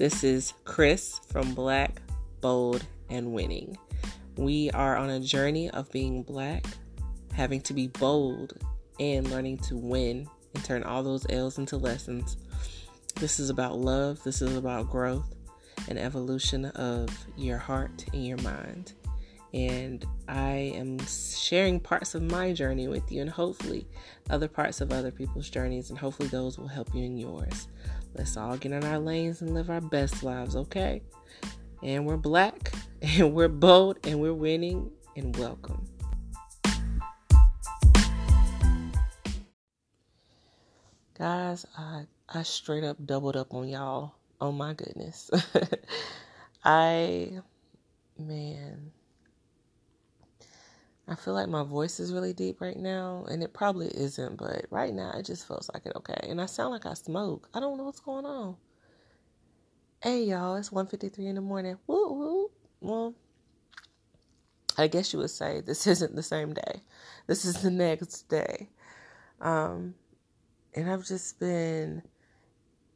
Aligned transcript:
This 0.00 0.24
is 0.24 0.54
Chris 0.64 1.20
from 1.30 1.52
Black, 1.52 2.00
Bold, 2.40 2.86
and 3.10 3.34
Winning. 3.34 3.76
We 4.34 4.70
are 4.70 4.96
on 4.96 5.10
a 5.10 5.20
journey 5.20 5.68
of 5.68 5.92
being 5.92 6.22
black, 6.22 6.64
having 7.34 7.60
to 7.60 7.74
be 7.74 7.88
bold, 7.88 8.54
and 8.98 9.30
learning 9.30 9.58
to 9.58 9.76
win 9.76 10.26
and 10.54 10.64
turn 10.64 10.84
all 10.84 11.02
those 11.02 11.26
L's 11.28 11.58
into 11.58 11.76
lessons. 11.76 12.38
This 13.16 13.38
is 13.38 13.50
about 13.50 13.76
love, 13.76 14.22
this 14.22 14.40
is 14.40 14.56
about 14.56 14.88
growth 14.88 15.34
and 15.86 15.98
evolution 15.98 16.64
of 16.64 17.10
your 17.36 17.58
heart 17.58 18.06
and 18.14 18.26
your 18.26 18.38
mind. 18.38 18.94
And 19.52 20.02
I 20.28 20.72
am 20.76 20.98
sharing 21.06 21.78
parts 21.78 22.14
of 22.14 22.22
my 22.22 22.54
journey 22.54 22.88
with 22.88 23.12
you, 23.12 23.20
and 23.20 23.28
hopefully, 23.28 23.86
other 24.30 24.48
parts 24.48 24.80
of 24.80 24.92
other 24.92 25.10
people's 25.10 25.50
journeys, 25.50 25.90
and 25.90 25.98
hopefully, 25.98 26.30
those 26.30 26.56
will 26.56 26.68
help 26.68 26.94
you 26.94 27.04
in 27.04 27.18
yours. 27.18 27.68
Let's 28.14 28.36
all 28.36 28.56
get 28.56 28.72
in 28.72 28.84
our 28.84 28.98
lanes 28.98 29.40
and 29.40 29.54
live 29.54 29.70
our 29.70 29.80
best 29.80 30.22
lives, 30.22 30.56
okay? 30.56 31.02
And 31.82 32.06
we're 32.06 32.16
black, 32.16 32.72
and 33.02 33.32
we're 33.32 33.48
bold, 33.48 33.98
and 34.04 34.20
we're 34.20 34.34
winning, 34.34 34.90
and 35.16 35.36
welcome. 35.36 35.86
Guys, 41.16 41.66
I, 41.76 42.06
I 42.28 42.42
straight 42.42 42.82
up 42.82 42.96
doubled 43.04 43.36
up 43.36 43.54
on 43.54 43.68
y'all. 43.68 44.14
Oh 44.40 44.52
my 44.52 44.74
goodness. 44.74 45.30
I, 46.64 47.40
man, 48.18 48.90
I 51.10 51.16
feel 51.16 51.34
like 51.34 51.48
my 51.48 51.64
voice 51.64 51.98
is 51.98 52.12
really 52.12 52.32
deep 52.32 52.60
right 52.60 52.76
now, 52.76 53.26
and 53.28 53.42
it 53.42 53.52
probably 53.52 53.88
isn't, 53.88 54.36
but 54.36 54.66
right 54.70 54.94
now 54.94 55.10
it 55.18 55.26
just 55.26 55.46
feels 55.46 55.68
like 55.74 55.84
it 55.84 55.92
okay. 55.96 56.28
And 56.28 56.40
I 56.40 56.46
sound 56.46 56.70
like 56.70 56.86
I 56.86 56.94
smoke. 56.94 57.48
I 57.52 57.58
don't 57.58 57.76
know 57.76 57.84
what's 57.84 57.98
going 57.98 58.24
on. 58.24 58.56
Hey 60.00 60.22
y'all, 60.22 60.54
it's 60.54 60.70
1.53 60.70 61.18
in 61.18 61.34
the 61.34 61.40
morning. 61.40 61.78
Woo 61.88 62.12
woo. 62.12 62.50
Well, 62.80 63.14
I 64.78 64.86
guess 64.86 65.12
you 65.12 65.18
would 65.18 65.30
say 65.30 65.60
this 65.60 65.84
isn't 65.88 66.14
the 66.14 66.22
same 66.22 66.54
day. 66.54 66.82
This 67.26 67.44
is 67.44 67.60
the 67.60 67.72
next 67.72 68.28
day. 68.28 68.68
Um, 69.40 69.94
and 70.74 70.88
I've 70.88 71.04
just 71.04 71.40
been, 71.40 72.02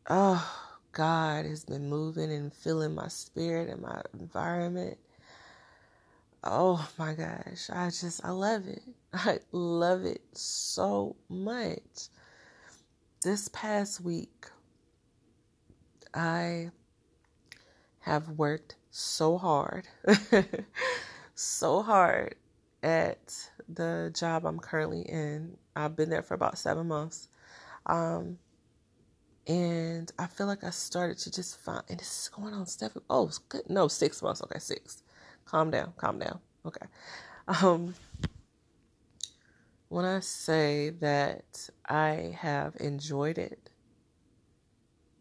oh, 0.09 0.71
God 0.93 1.47
has 1.47 1.65
been 1.65 1.89
moving 1.89 2.31
and 2.31 2.55
filling 2.55 2.95
my 2.95 3.09
spirit 3.09 3.69
and 3.69 3.83
my 3.83 4.03
environment 4.19 4.99
oh 6.45 6.89
my 6.99 7.15
gosh, 7.15 7.71
I 7.71 7.87
just, 7.87 8.25
I 8.25 8.31
love 8.31 8.67
it. 8.69 8.83
I 9.13 9.39
love 9.53 10.05
it 10.05 10.23
so 10.33 11.17
much. 11.29 12.09
This 13.23 13.49
past 13.49 14.03
week, 14.03 14.47
I 16.13 16.71
have 18.01 18.29
worked 18.31 18.77
so 18.91 19.39
hard, 19.39 19.89
so 21.35 21.83
hard 21.83 22.35
at 22.83 23.51
the 23.69 24.13
job 24.15 24.45
I'm 24.45 24.59
currently 24.59 25.03
in. 25.03 25.57
I've 25.75 25.97
been 25.97 26.11
there 26.11 26.23
for 26.23 26.35
about 26.35 26.59
seven 26.59 26.89
months. 26.89 27.29
Um, 27.87 28.39
and 29.47 30.11
I 30.19 30.27
feel 30.27 30.47
like 30.47 30.65
I 30.65 30.71
started 30.71 31.19
to 31.19 31.33
just 31.33 31.59
find, 31.61 31.83
and 31.89 31.99
this 31.99 32.25
is 32.25 32.29
going 32.29 32.53
on 32.53 32.67
seven, 32.67 33.03
oh, 33.09 33.31
good, 33.49 33.69
no, 33.69 33.89
six 33.89 34.23
months. 34.23 34.43
Okay, 34.43 34.59
six 34.59 35.04
calm 35.45 35.71
down, 35.71 35.93
calm 35.97 36.19
down. 36.19 36.41
Okay. 36.67 36.87
Um, 37.47 37.95
when 39.89 40.05
I 40.05 40.21
say 40.21 40.91
that 41.01 41.69
I 41.89 42.37
have 42.39 42.77
enjoyed 42.81 43.39
it, 43.39 43.71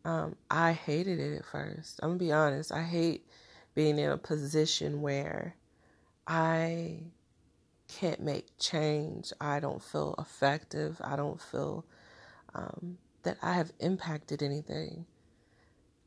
um, 0.05 0.35
I 0.49 0.73
hated 0.73 1.19
it 1.19 1.37
at 1.37 1.45
first. 1.45 1.99
I'm 2.01 2.09
gonna 2.09 2.19
be 2.19 2.31
honest. 2.31 2.71
I 2.71 2.83
hate 2.83 3.27
being 3.75 3.97
in 3.97 4.09
a 4.09 4.17
position 4.17 5.01
where 5.01 5.55
I 6.27 6.99
can't 7.87 8.21
make 8.21 8.57
change. 8.57 9.31
I 9.39 9.59
don't 9.59 9.83
feel 9.83 10.15
effective. 10.17 10.99
I 11.03 11.15
don't 11.15 11.41
feel 11.41 11.85
um, 12.53 12.97
that 13.23 13.37
I 13.41 13.53
have 13.53 13.71
impacted 13.79 14.43
anything. 14.43 15.05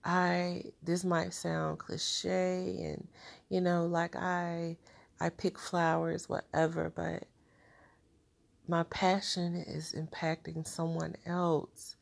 I 0.07 0.63
this 0.83 1.05
might 1.05 1.35
sound 1.35 1.81
cliche 1.81 2.79
and 2.85 3.09
you 3.49 3.61
know 3.61 3.87
like 3.87 4.15
I 4.17 4.77
I 5.21 5.31
pick 5.31 5.59
flowers 5.59 6.29
whatever 6.29 6.93
but 6.95 7.25
my 8.69 8.83
passion 8.85 9.57
is 9.57 9.95
impacting 9.97 10.67
someone 10.67 11.17
else. 11.25 11.97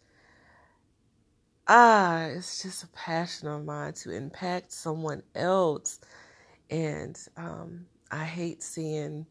Ah, 1.66 2.26
it's 2.26 2.62
just 2.62 2.84
a 2.84 2.88
passion 2.88 3.48
of 3.48 3.64
mine 3.64 3.92
to 3.94 4.10
impact 4.10 4.72
someone 4.72 5.22
else. 5.34 6.00
And 6.70 7.18
um, 7.36 7.86
I 8.10 8.24
hate 8.24 8.62
seeing 8.62 9.26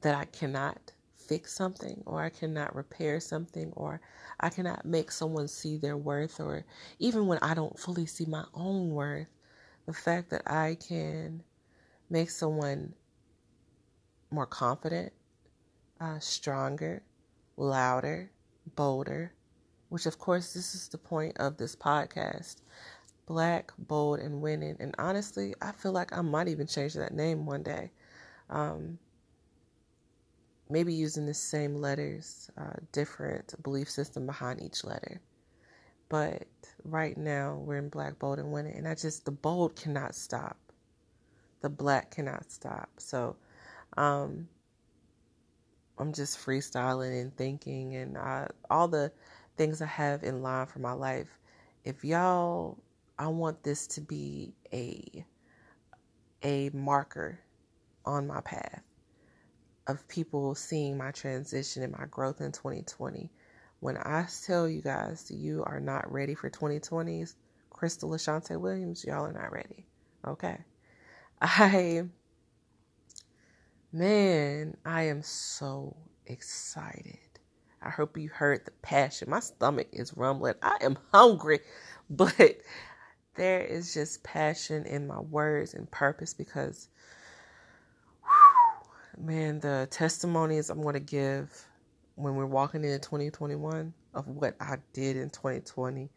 that 0.00 0.14
I 0.14 0.24
cannot 0.26 0.92
fix 1.28 1.54
something 1.54 2.02
or 2.06 2.22
I 2.22 2.30
cannot 2.30 2.74
repair 2.74 3.20
something 3.20 3.72
or 3.76 4.00
I 4.40 4.48
cannot 4.50 4.84
make 4.84 5.10
someone 5.10 5.48
see 5.48 5.76
their 5.76 5.96
worth 5.96 6.40
or 6.40 6.64
even 6.98 7.26
when 7.26 7.38
I 7.42 7.54
don't 7.54 7.78
fully 7.78 8.06
see 8.06 8.26
my 8.26 8.44
own 8.54 8.90
worth, 8.90 9.28
the 9.86 9.92
fact 9.92 10.30
that 10.30 10.42
I 10.46 10.76
can 10.86 11.42
make 12.10 12.30
someone 12.30 12.94
more 14.30 14.46
confident, 14.46 15.12
uh, 16.00 16.18
stronger, 16.18 17.02
louder, 17.56 18.30
bolder, 18.74 19.32
which 19.88 20.06
of 20.06 20.18
course 20.18 20.52
this 20.54 20.74
is 20.74 20.88
the 20.88 20.98
point 20.98 21.36
of 21.38 21.56
this 21.56 21.76
podcast. 21.76 22.56
Black, 23.26 23.72
bold, 23.78 24.18
and 24.18 24.42
winning. 24.42 24.76
And 24.80 24.94
honestly, 24.98 25.54
I 25.62 25.72
feel 25.72 25.92
like 25.92 26.16
I 26.16 26.20
might 26.20 26.48
even 26.48 26.66
change 26.66 26.92
that 26.94 27.14
name 27.14 27.46
one 27.46 27.62
day. 27.62 27.90
Um, 28.50 28.98
maybe 30.68 30.92
using 30.92 31.26
the 31.26 31.34
same 31.34 31.76
letters, 31.76 32.50
uh, 32.56 32.74
different 32.92 33.54
belief 33.62 33.90
system 33.90 34.26
behind 34.26 34.62
each 34.62 34.84
letter. 34.84 35.20
But 36.08 36.46
right 36.84 37.16
now 37.16 37.56
we're 37.64 37.78
in 37.78 37.88
black, 37.88 38.18
bold, 38.18 38.38
and 38.38 38.52
winning, 38.52 38.76
and 38.76 38.86
I 38.88 38.94
just 38.94 39.24
the 39.24 39.30
bold 39.30 39.76
cannot 39.76 40.14
stop, 40.14 40.56
the 41.60 41.70
black 41.70 42.10
cannot 42.10 42.50
stop. 42.50 42.88
So, 42.98 43.36
um, 43.96 44.48
I'm 45.98 46.12
just 46.12 46.38
freestyling 46.38 47.20
and 47.20 47.36
thinking, 47.36 47.96
and 47.96 48.18
I, 48.18 48.48
all 48.70 48.88
the 48.88 49.12
things 49.56 49.80
I 49.80 49.86
have 49.86 50.24
in 50.24 50.42
line 50.42 50.66
for 50.66 50.80
my 50.80 50.92
life. 50.92 51.38
If 51.84 52.04
y'all, 52.04 52.78
I 53.18 53.28
want 53.28 53.62
this 53.62 53.86
to 53.88 54.00
be 54.00 54.54
a 54.72 55.24
a 56.42 56.70
marker 56.74 57.38
on 58.04 58.26
my 58.26 58.40
path 58.42 58.82
of 59.86 60.06
people 60.08 60.54
seeing 60.54 60.96
my 60.96 61.10
transition 61.10 61.82
and 61.82 61.92
my 61.92 62.06
growth 62.10 62.40
in 62.40 62.52
2020. 62.52 63.30
When 63.80 63.96
I 63.98 64.26
tell 64.46 64.68
you 64.68 64.80
guys 64.80 65.30
you 65.30 65.62
are 65.64 65.80
not 65.80 66.10
ready 66.10 66.34
for 66.34 66.48
2020s, 66.48 67.34
Crystal 67.70 68.08
Lashante 68.08 68.58
Williams, 68.58 69.04
y'all 69.04 69.26
are 69.26 69.32
not 69.32 69.52
ready. 69.52 69.86
Okay. 70.26 70.58
I, 71.40 72.04
man, 73.92 74.76
I 74.86 75.02
am 75.04 75.22
so 75.22 75.96
excited. 76.26 77.18
I 77.82 77.90
hope 77.90 78.16
you 78.16 78.30
heard 78.30 78.64
the 78.64 78.70
passion. 78.80 79.28
My 79.28 79.40
stomach 79.40 79.88
is 79.92 80.16
rumbling. 80.16 80.54
I 80.62 80.78
am 80.80 80.96
hungry, 81.12 81.60
but 82.10 82.56
there 83.34 83.60
is 83.60 83.92
just 83.92 84.22
passion 84.22 84.86
in 84.86 85.06
my 85.06 85.20
words 85.20 85.74
and 85.74 85.90
purpose 85.90 86.32
because 86.32 86.88
man, 89.18 89.60
the 89.60 89.88
testimonies 89.90 90.70
I'm 90.70 90.82
going 90.82 90.94
to 90.94 91.00
give 91.00 91.66
when 92.16 92.34
we're 92.36 92.46
walking 92.46 92.84
into 92.84 92.98
2021 92.98 93.92
of 94.14 94.28
what 94.28 94.56
I 94.60 94.76
did 94.92 95.16
in 95.16 95.30
2020 95.30 96.08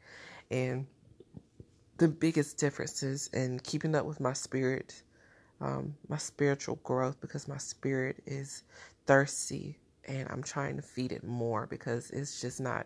and 0.51 0.85
the 1.97 2.07
biggest 2.07 2.57
differences 2.57 3.29
in 3.33 3.59
keeping 3.59 3.95
up 3.95 4.05
with 4.05 4.19
my 4.19 4.33
spirit, 4.33 5.01
um, 5.61 5.95
my 6.07 6.17
spiritual 6.17 6.79
growth, 6.83 7.19
because 7.19 7.47
my 7.47 7.57
spirit 7.57 8.21
is 8.25 8.63
thirsty 9.07 9.79
and 10.07 10.27
I'm 10.29 10.43
trying 10.43 10.75
to 10.77 10.81
feed 10.81 11.11
it 11.11 11.23
more 11.23 11.67
because 11.67 12.11
it's 12.11 12.39
just 12.39 12.61
not, 12.61 12.85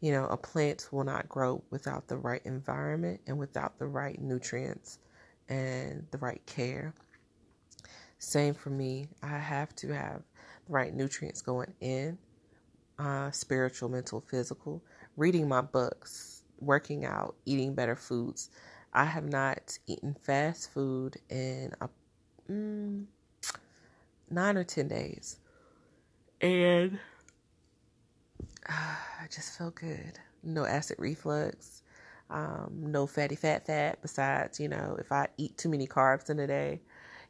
you 0.00 0.12
know, 0.12 0.26
a 0.26 0.36
plant 0.36 0.88
will 0.90 1.04
not 1.04 1.28
grow 1.28 1.62
without 1.70 2.08
the 2.08 2.16
right 2.16 2.42
environment 2.44 3.20
and 3.26 3.38
without 3.38 3.78
the 3.78 3.86
right 3.86 4.20
nutrients 4.20 4.98
and 5.48 6.06
the 6.10 6.18
right 6.18 6.44
care. 6.46 6.94
Same 8.24 8.54
for 8.54 8.70
me. 8.70 9.06
I 9.22 9.38
have 9.38 9.76
to 9.76 9.88
have 9.92 10.22
the 10.66 10.72
right 10.72 10.94
nutrients 10.94 11.42
going 11.42 11.74
in 11.80 12.16
uh, 12.98 13.30
spiritual, 13.30 13.90
mental, 13.90 14.22
physical, 14.22 14.82
reading 15.16 15.46
my 15.46 15.60
books, 15.60 16.42
working 16.58 17.04
out, 17.04 17.34
eating 17.44 17.74
better 17.74 17.94
foods. 17.94 18.50
I 18.94 19.04
have 19.04 19.28
not 19.28 19.78
eaten 19.86 20.14
fast 20.14 20.72
food 20.72 21.16
in 21.28 21.72
a, 21.82 21.88
mm, 22.50 23.04
nine 24.30 24.56
or 24.56 24.64
10 24.64 24.88
days. 24.88 25.38
And 26.40 26.98
uh, 28.68 28.72
I 29.20 29.26
just 29.30 29.58
feel 29.58 29.70
good. 29.70 30.18
No 30.42 30.64
acid 30.64 30.96
reflux. 30.98 31.82
Um, 32.30 32.72
no 32.78 33.06
fatty 33.06 33.36
fat 33.36 33.66
fat. 33.66 34.00
Besides, 34.00 34.58
you 34.58 34.68
know, 34.68 34.96
if 34.98 35.12
I 35.12 35.28
eat 35.36 35.58
too 35.58 35.68
many 35.68 35.86
carbs 35.86 36.30
in 36.30 36.38
a 36.38 36.46
day, 36.46 36.80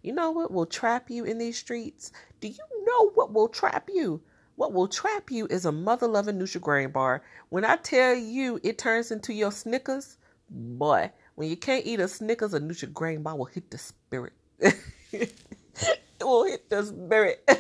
you 0.04 0.12
know 0.12 0.30
what 0.32 0.52
will 0.52 0.66
trap 0.66 1.08
you 1.08 1.24
in 1.24 1.38
these 1.38 1.56
streets? 1.56 2.12
Do 2.40 2.48
you 2.48 2.84
know 2.84 3.10
what 3.12 3.32
will 3.32 3.48
trap 3.48 3.88
you? 3.90 4.20
What 4.56 4.74
will 4.74 4.86
trap 4.86 5.30
you 5.30 5.46
is 5.46 5.64
a 5.64 5.72
mother 5.72 6.06
loving 6.06 6.38
Nutri-Grain 6.38 6.90
bar. 6.90 7.22
When 7.48 7.64
I 7.64 7.76
tell 7.76 8.14
you 8.14 8.60
it 8.62 8.76
turns 8.76 9.10
into 9.10 9.32
your 9.32 9.50
Snickers, 9.50 10.18
boy, 10.50 11.10
when 11.36 11.48
you 11.48 11.56
can't 11.56 11.86
eat 11.86 12.00
a 12.00 12.06
Snickers, 12.06 12.52
a 12.52 12.60
Nutri-Grain 12.60 13.22
bar 13.22 13.34
will 13.34 13.46
hit 13.46 13.70
the 13.70 13.78
spirit. 13.78 14.34
it 14.58 15.32
will 16.20 16.44
hit 16.44 16.68
the 16.68 16.84
spirit. 16.84 17.50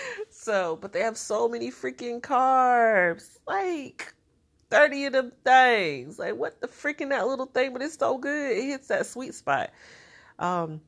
so, 0.30 0.78
but 0.80 0.94
they 0.94 1.00
have 1.00 1.18
so 1.18 1.46
many 1.46 1.70
freaking 1.70 2.22
carbs. 2.22 3.38
Like 3.46 4.14
30 4.70 5.04
of 5.04 5.12
them 5.12 5.32
things. 5.44 6.18
Like 6.18 6.36
what 6.36 6.58
the 6.62 6.68
freaking 6.68 7.10
that 7.10 7.26
little 7.26 7.44
thing, 7.44 7.74
but 7.74 7.82
it's 7.82 7.98
so 7.98 8.16
good. 8.16 8.56
It 8.56 8.64
hits 8.64 8.88
that 8.88 9.04
sweet 9.04 9.34
spot. 9.34 9.70
Um 10.38 10.80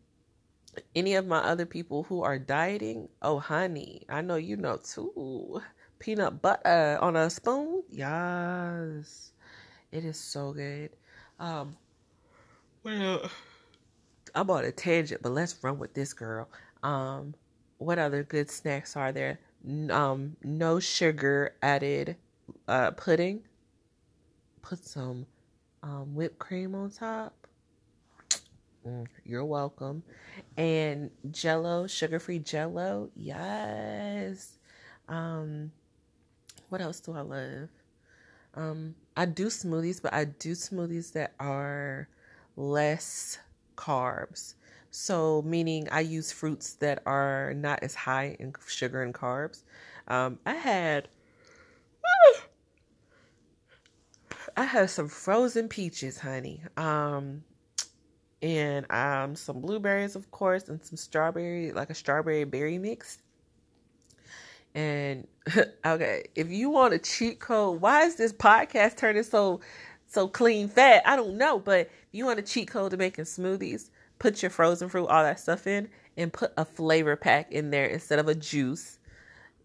any 0.95 1.15
of 1.15 1.27
my 1.27 1.39
other 1.39 1.67
people 1.67 2.05
who 2.05 2.23
are 2.23 2.39
dieting, 2.39 3.09
oh 3.23 3.39
honey, 3.39 4.05
I 4.09 4.21
know 4.21 4.37
you 4.37 4.57
know 4.57 4.79
too. 4.79 5.63
Peanut 5.99 6.43
butter 6.43 6.99
on 7.01 7.17
a 7.17 7.31
spoon, 7.31 7.83
yes, 7.89 9.33
it 9.93 10.05
is 10.05 10.19
so 10.19 10.53
good. 10.53 10.91
Um, 11.39 11.77
well, 12.83 13.31
I'm 14.35 14.51
on 14.51 14.65
a 14.65 14.73
tangent, 14.73 15.23
but 15.23 15.33
let's 15.33 15.63
run 15.63 15.79
with 15.79 15.95
this 15.95 16.13
girl. 16.13 16.49
Um, 16.83 17.35
what 17.79 17.99
other 17.99 18.23
good 18.23 18.51
snacks 18.51 18.97
are 18.97 19.13
there? 19.13 19.39
Um, 19.91 20.37
no 20.43 20.79
sugar 20.81 21.55
added 21.63 22.17
uh, 22.69 22.91
pudding. 22.91 23.43
Put 24.63 24.85
some 24.85 25.27
um, 25.83 26.15
whipped 26.15 26.39
cream 26.39 26.75
on 26.75 26.91
top. 26.91 27.44
Mm, 28.87 29.07
you're 29.25 29.45
welcome. 29.45 30.03
And 30.57 31.11
Jello, 31.31 31.87
sugar-free 31.87 32.41
Jello, 32.41 33.11
yes. 33.17 34.59
Um, 35.09 35.73
what 36.69 36.81
else 36.81 37.01
do 37.01 37.13
I 37.13 37.21
love? 37.21 37.69
Um, 38.55 38.95
I 39.17 39.27
do 39.27 39.47
smoothies, 39.47 40.03
but 40.03 40.13
I 40.15 40.25
do 40.25 40.53
smoothies 40.53 41.13
that 41.13 41.35
are 41.41 42.09
less 42.57 43.39
carbs. 43.77 44.55
So, 44.91 45.43
meaning 45.43 45.89
I 45.91 46.01
use 46.01 46.31
fruits 46.33 46.75
that 46.75 47.03
are 47.07 47.53
not 47.55 47.83
as 47.83 47.95
high 47.95 48.37
in 48.39 48.55
sugar 48.67 49.03
and 49.03 49.15
carbs. 49.15 49.63
Um, 50.09 50.39
I 50.47 50.55
had 50.55 51.09
I 54.57 54.65
had 54.65 54.91
some 54.91 55.09
frozen 55.09 55.69
peaches, 55.69 56.19
honey. 56.21 56.63
Um, 56.77 57.45
and 58.45 58.85
um, 58.93 59.35
some 59.35 59.61
blueberries, 59.63 60.15
of 60.15 60.31
course, 60.31 60.69
and 60.69 60.85
some 60.85 60.99
strawberry, 60.99 61.73
like 61.73 61.89
a 61.89 61.95
strawberry 61.95 62.45
berry 62.45 62.77
mix. 62.77 63.23
And 64.75 65.27
okay, 65.87 66.25
if 66.35 66.51
you 66.51 66.69
want 66.69 66.93
a 66.93 66.99
cheat 66.99 67.41
code, 67.41 67.81
why 67.81 68.03
is 68.03 68.17
this 68.17 68.35
podcast 68.35 68.99
turning 68.99 69.23
so 69.23 69.61
so 70.07 70.29
clean 70.29 70.69
fat? 70.69 71.03
I 71.07 71.17
don't 71.17 71.39
know, 71.39 71.59
but 71.59 71.87
if 71.87 72.09
you 72.13 72.27
want 72.27 72.39
a 72.39 72.43
cheat 72.43 72.69
code 72.69 72.91
to 72.91 72.99
making 72.99 73.25
smoothies, 73.25 73.89
put 74.19 74.43
your 74.43 74.51
frozen 74.51 74.91
fruit, 74.91 75.07
all 75.07 75.23
that 75.23 75.41
stuff 75.41 75.67
in, 75.67 75.89
and 76.19 76.31
put 76.31 76.53
a 76.59 76.67
flavor 76.67 77.17
pack 77.17 77.51
in 77.51 77.71
there 77.71 77.87
instead 77.87 78.19
of 78.19 78.29
a 78.29 78.35
juice. 78.35 78.99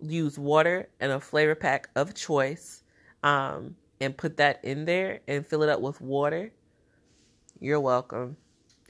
Use 0.02 0.40
water 0.40 0.88
and 1.02 1.12
a 1.12 1.20
flavor 1.20 1.56
pack 1.56 1.90
of 1.98 2.16
choice, 2.16 2.84
um, 3.24 3.76
and 4.00 4.16
put 4.16 4.38
that 4.38 4.64
in 4.64 4.86
there 4.86 5.20
and 5.28 5.46
fill 5.46 5.64
it 5.64 5.70
up 5.70 5.82
with 5.82 6.00
water. 6.00 6.54
You're 7.60 7.82
welcome 7.82 8.38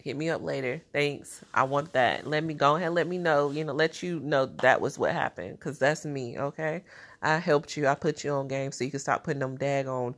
hit 0.03 0.17
me 0.17 0.29
up 0.29 0.41
later. 0.43 0.81
Thanks. 0.93 1.43
I 1.53 1.63
want 1.63 1.93
that. 1.93 2.27
Let 2.27 2.43
me 2.43 2.53
go 2.53 2.75
ahead. 2.75 2.93
Let 2.93 3.07
me 3.07 3.17
know. 3.17 3.51
You 3.51 3.63
know, 3.65 3.73
let 3.73 4.01
you 4.03 4.19
know 4.19 4.47
that 4.61 4.81
was 4.81 4.97
what 4.97 5.11
happened 5.11 5.57
because 5.59 5.79
that's 5.79 6.05
me. 6.05 6.37
Okay, 6.37 6.83
I 7.21 7.37
helped 7.37 7.75
you. 7.77 7.87
I 7.87 7.95
put 7.95 8.23
you 8.23 8.31
on 8.31 8.47
game 8.47 8.71
so 8.71 8.83
you 8.83 8.91
can 8.91 8.99
stop 8.99 9.23
putting 9.23 9.39
them 9.39 9.57
daggone 9.57 10.15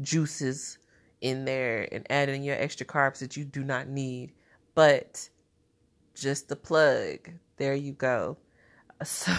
juices 0.00 0.78
in 1.20 1.44
there 1.44 1.88
and 1.92 2.06
adding 2.10 2.42
your 2.42 2.56
extra 2.56 2.86
carbs 2.86 3.18
that 3.18 3.36
you 3.36 3.44
do 3.44 3.62
not 3.62 3.88
need. 3.88 4.32
But 4.74 5.28
just 6.14 6.48
the 6.48 6.56
plug. 6.56 7.30
There 7.56 7.74
you 7.74 7.92
go. 7.92 8.36
So 9.02 9.32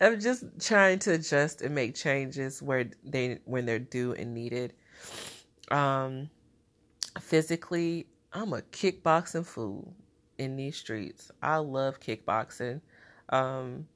I'm 0.00 0.20
just 0.20 0.44
trying 0.60 1.00
to 1.00 1.14
adjust 1.14 1.60
and 1.60 1.74
make 1.74 1.96
changes 1.96 2.62
where 2.62 2.88
they 3.02 3.40
when 3.44 3.66
they're 3.66 3.80
due 3.80 4.12
and 4.12 4.32
needed. 4.32 4.74
Um 5.72 6.30
physically 7.18 8.06
I'm 8.32 8.52
a 8.52 8.62
kickboxing 8.62 9.44
fool 9.44 9.94
in 10.38 10.56
these 10.56 10.76
streets. 10.76 11.30
I 11.42 11.56
love 11.56 12.00
kickboxing. 12.00 12.80
Um, 13.28 13.88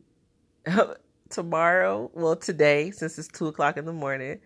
tomorrow, 1.30 2.10
well, 2.14 2.36
today, 2.36 2.90
since 2.90 3.18
it's 3.18 3.28
two 3.28 3.46
o'clock 3.46 3.76
in 3.76 3.84
the 3.84 3.92
morning, 3.92 4.40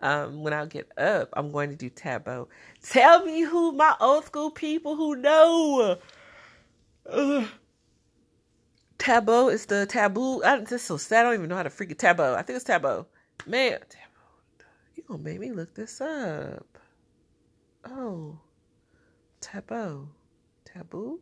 um, 0.00 0.42
when 0.42 0.52
I 0.52 0.66
get 0.66 0.90
up, 0.98 1.30
I'm 1.32 1.50
going 1.50 1.70
to 1.70 1.76
do 1.76 1.88
Tae 1.88 2.18
Bo. 2.18 2.48
Tell 2.82 3.24
me 3.24 3.40
who 3.42 3.72
my 3.72 3.94
old 4.00 4.24
school 4.26 4.50
people 4.50 4.96
who 4.96 5.16
know. 5.16 5.98
Tae 8.98 9.20
is 9.48 9.66
the 9.66 9.86
taboo. 9.86 10.42
I'm 10.44 10.66
just 10.66 10.86
so 10.86 10.98
sad. 10.98 11.20
I 11.20 11.22
don't 11.24 11.34
even 11.34 11.48
know 11.48 11.56
how 11.56 11.62
to 11.62 11.70
freaking 11.70 11.98
Tae 11.98 12.12
Bo. 12.12 12.34
I 12.34 12.42
think 12.42 12.56
it's 12.56 12.64
Tae 12.64 12.78
Bo. 12.78 13.06
Man. 13.46 13.78
You 14.94 15.02
gonna 15.08 15.22
make 15.22 15.40
me 15.40 15.52
look 15.52 15.74
this 15.74 16.00
up? 16.00 16.78
Oh. 17.86 18.38
Taboo. 19.40 20.08
Taboo? 20.64 21.20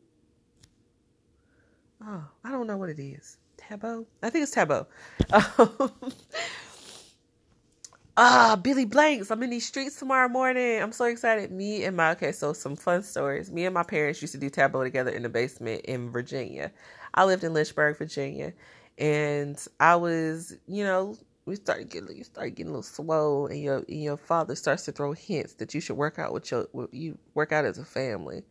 Oh, 2.05 2.25
I 2.45 2.51
don't 2.51 2.67
know 2.67 2.77
what 2.77 2.91
it 2.91 2.99
is. 3.01 3.39
Taboo? 3.57 4.07
I 4.23 4.31
think 4.31 4.45
it's 4.45 4.53
taboo. 4.53 4.87
ah, 8.17 8.59
Billy 8.63 8.85
Blanks. 8.85 9.31
I'm 9.31 9.43
in 9.43 9.51
these 9.51 9.67
streets 9.67 9.99
tomorrow 9.99 10.29
morning. 10.29 10.81
I'm 10.81 10.93
so 10.93 11.07
excited. 11.07 11.51
Me 11.51 11.85
and 11.85 11.97
my, 11.97 12.13
okay, 12.13 12.33
so 12.33 12.53
some 12.53 12.77
fun 12.77 13.03
stories. 13.03 13.51
Me 13.51 13.65
and 13.67 13.75
my 13.75 13.83
parents 13.83 14.23
used 14.23 14.33
to 14.33 14.39
do 14.39 14.49
taboo 14.51 14.85
together 14.85 15.11
in 15.11 15.23
the 15.23 15.29
basement 15.29 15.83
in 15.87 16.11
Virginia. 16.11 16.71
I 17.15 17.25
lived 17.25 17.45
in 17.45 17.53
Lynchburg, 17.53 17.99
Virginia. 17.99 18.53
And 18.99 19.61
I 19.81 19.97
was, 19.97 20.57
you 20.67 20.85
know, 20.85 21.17
we 21.49 21.57
started 21.57 21.89
getting 21.89 22.17
you 22.17 22.25
start 22.25 22.55
getting 22.55 22.69
a 22.69 22.73
little 22.73 22.83
slow, 22.83 23.47
and 23.47 23.61
your 23.61 23.79
and 23.79 24.03
your 24.03 24.17
father 24.17 24.55
starts 24.55 24.85
to 24.85 24.93
throw 24.93 25.13
hints 25.13 25.55
that 25.55 25.75
you 25.75 25.81
should 25.81 25.97
work 25.97 26.19
out 26.19 26.33
with 26.33 26.51
your 26.51 26.69
you 26.93 27.19
work 27.35 27.53
out 27.53 27.65
as 27.65 27.79
a 27.79 27.85
family. 27.85 28.43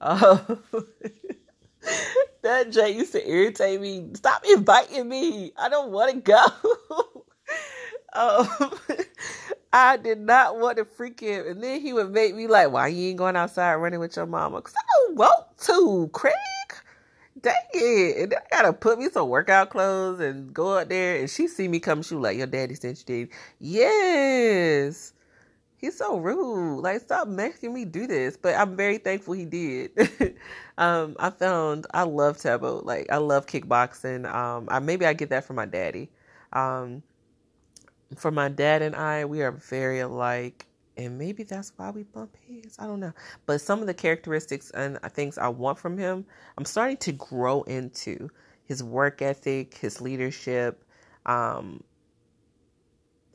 Uh, 0.00 0.38
that 2.42 2.70
Jay 2.70 2.90
used 2.90 3.12
to 3.12 3.28
irritate 3.30 3.80
me. 3.80 4.06
Stop 4.14 4.44
inviting 4.48 5.08
me. 5.08 5.52
I 5.58 5.68
don't 5.68 5.90
want 5.90 6.14
to 6.14 6.20
go. 6.20 7.24
um, 8.14 8.48
I 9.72 9.96
did 9.96 10.20
not 10.20 10.58
want 10.58 10.78
to 10.78 10.84
freak 10.84 11.20
him, 11.20 11.46
and 11.46 11.62
then 11.62 11.80
he 11.80 11.92
would 11.92 12.12
make 12.12 12.34
me 12.34 12.46
like, 12.46 12.70
"Why 12.70 12.88
you 12.88 13.08
ain't 13.08 13.18
going 13.18 13.36
outside 13.36 13.74
running 13.74 14.00
with 14.00 14.16
your 14.16 14.26
mama?" 14.26 14.62
Cause 14.62 14.74
I 14.76 15.06
don't 15.06 15.16
want 15.16 15.58
to, 15.58 16.10
Craig 16.12 16.34
dang 17.40 17.54
it. 17.72 18.34
I 18.34 18.56
gotta 18.56 18.72
put 18.72 18.98
me 18.98 19.08
some 19.10 19.28
workout 19.28 19.70
clothes 19.70 20.20
and 20.20 20.52
go 20.52 20.78
out 20.78 20.88
there. 20.88 21.18
And 21.18 21.30
she 21.30 21.48
see 21.48 21.68
me 21.68 21.80
come, 21.80 22.02
she 22.02 22.14
like, 22.14 22.36
your 22.36 22.46
daddy 22.46 22.74
sent 22.74 22.98
you, 23.00 23.26
did. 23.26 23.28
Yes. 23.58 25.12
He's 25.76 25.96
so 25.96 26.18
rude. 26.18 26.80
Like, 26.80 27.00
stop 27.02 27.28
making 27.28 27.72
me 27.72 27.84
do 27.84 28.06
this. 28.06 28.36
But 28.36 28.56
I'm 28.56 28.76
very 28.76 28.98
thankful 28.98 29.34
he 29.34 29.44
did. 29.44 29.90
um, 30.78 31.16
I 31.18 31.30
found 31.30 31.86
I 31.94 32.02
love 32.02 32.38
Tae 32.38 32.56
Bo. 32.56 32.82
Like, 32.84 33.06
I 33.10 33.18
love 33.18 33.46
kickboxing. 33.46 34.32
Um, 34.32 34.66
I 34.68 34.80
maybe 34.80 35.06
I 35.06 35.12
get 35.12 35.30
that 35.30 35.44
from 35.44 35.56
my 35.56 35.66
daddy. 35.66 36.10
Um, 36.52 37.02
for 38.16 38.30
my 38.30 38.48
dad 38.48 38.82
and 38.82 38.96
I, 38.96 39.24
we 39.24 39.42
are 39.42 39.52
very 39.52 40.00
alike 40.00 40.66
and 40.98 41.16
maybe 41.16 41.44
that's 41.44 41.72
why 41.76 41.90
we 41.90 42.02
bump 42.02 42.36
heads. 42.48 42.76
I 42.78 42.86
don't 42.86 42.98
know. 43.00 43.12
But 43.46 43.60
some 43.60 43.80
of 43.80 43.86
the 43.86 43.94
characteristics 43.94 44.70
and 44.72 44.98
things 45.12 45.38
I 45.38 45.48
want 45.48 45.78
from 45.78 45.96
him, 45.96 46.26
I'm 46.58 46.64
starting 46.64 46.96
to 46.98 47.12
grow 47.12 47.62
into 47.62 48.28
his 48.64 48.82
work 48.82 49.22
ethic, 49.22 49.78
his 49.78 50.00
leadership, 50.00 50.84
um, 51.24 51.84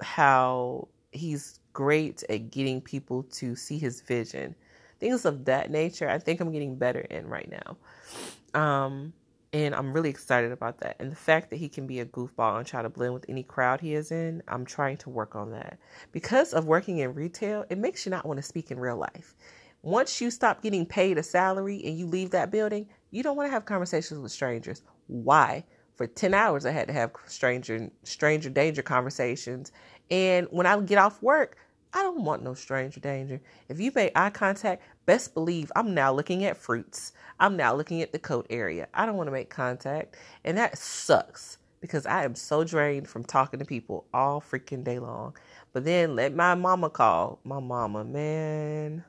how 0.02 0.90
he's 1.12 1.62
great 1.72 2.24
at 2.30 2.52
getting 2.52 2.82
people 2.82 3.24
to 3.24 3.56
see 3.56 3.80
his 3.80 4.02
vision, 4.02 4.54
things 5.00 5.24
of 5.26 5.46
that 5.46 5.72
nature. 5.72 6.10
I 6.10 6.20
think 6.20 6.42
I'm 6.42 6.52
getting 6.52 6.76
better 6.76 7.00
in 7.00 7.28
right 7.28 7.50
now. 7.50 8.60
Um, 8.60 9.14
and 9.54 9.76
I'm 9.76 9.94
really 9.94 10.10
excited 10.10 10.52
about 10.52 10.80
that. 10.80 10.96
And 11.00 11.12
the 11.12 11.16
fact 11.16 11.52
that 11.52 11.58
he 11.58 11.70
can 11.70 11.86
be 11.86 12.00
a 12.00 12.06
goofball 12.06 12.58
and 12.58 12.66
try 12.66 12.82
to 12.82 12.90
blend 12.90 13.14
with 13.14 13.26
any 13.30 13.44
crowd 13.44 13.80
he 13.80 13.94
is 13.94 14.12
in, 14.12 14.42
I'm 14.48 14.66
trying 14.66 14.98
to 14.98 15.12
work 15.12 15.36
on 15.36 15.52
that. 15.52 15.78
Because 16.12 16.54
of 16.54 16.66
working 16.66 16.98
in 16.98 17.14
retail, 17.14 17.64
it 17.70 17.78
makes 17.78 18.04
you 18.04 18.10
not 18.10 18.26
want 18.26 18.38
to 18.38 18.44
speak 18.44 18.72
in 18.72 18.80
real 18.80 18.98
life. 18.98 19.36
Once 19.84 20.20
you 20.20 20.32
stop 20.32 20.64
getting 20.64 20.88
paid 20.88 21.20
a 21.20 21.24
salary 21.24 21.82
and 21.86 22.00
you 22.00 22.08
leave 22.08 22.32
that 22.32 22.50
building, 22.50 22.88
you 23.12 23.22
don't 23.22 23.38
want 23.38 23.48
to 23.48 23.52
have 23.52 23.66
conversations 23.66 24.20
with 24.20 24.32
strangers. 24.32 24.82
Why? 25.08 25.64
For 25.94 26.08
10 26.08 26.34
hours 26.34 26.66
I 26.66 26.72
had 26.72 26.88
to 26.88 26.94
have 26.94 27.12
stranger 27.28 27.92
stranger 28.02 28.50
danger 28.50 28.82
conversations. 28.82 29.72
And 30.10 30.48
when 30.50 30.66
I 30.66 30.80
get 30.82 30.98
off 30.98 31.22
work, 31.22 31.58
I 31.94 32.02
don't 32.02 32.24
want 32.24 32.42
no 32.42 32.56
stranger 32.56 33.00
danger. 33.00 33.40
If 33.70 33.80
you 33.80 33.92
make 33.94 34.18
eye 34.18 34.32
contact, 34.32 34.82
best 35.06 35.36
believe 35.36 35.72
I'm 35.76 35.94
now 35.94 36.12
looking 36.12 36.44
at 36.44 36.58
fruits. 36.58 37.14
I'm 37.40 37.56
now 37.56 37.76
looking 37.76 38.02
at 38.02 38.12
the 38.12 38.20
coat 38.20 38.48
area. 38.50 38.88
I 38.94 39.06
don't 39.06 39.16
want 39.16 39.28
to 39.28 39.32
make 39.32 39.52
contact. 39.52 40.18
And 40.44 40.58
that 40.58 40.78
sucks 40.78 41.60
because 41.82 42.08
I 42.08 42.24
am 42.24 42.34
so 42.34 42.64
drained 42.64 43.08
from 43.08 43.24
talking 43.24 43.60
to 43.60 43.66
people 43.66 44.08
all 44.12 44.42
freaking 44.42 44.84
day 44.84 44.98
long. 44.98 45.36
But 45.72 45.86
then 45.86 46.16
let 46.16 46.34
my 46.34 46.56
mama 46.56 46.90
call. 46.90 47.40
My 47.44 47.60
mama, 47.60 48.04
man. 48.04 49.04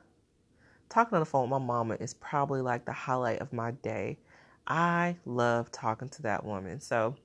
Talking 0.89 1.15
on 1.15 1.21
the 1.21 1.25
phone 1.25 1.49
with 1.49 1.59
my 1.59 1.65
mama 1.65 1.97
is 1.99 2.13
probably 2.13 2.61
like 2.61 2.85
the 2.85 2.91
highlight 2.91 3.39
of 3.39 3.51
my 3.51 3.71
day. 3.71 4.19
I 4.67 5.15
love 5.25 5.71
talking 5.71 6.09
to 6.09 6.21
that 6.23 6.45
woman. 6.45 6.79
So 6.81 7.15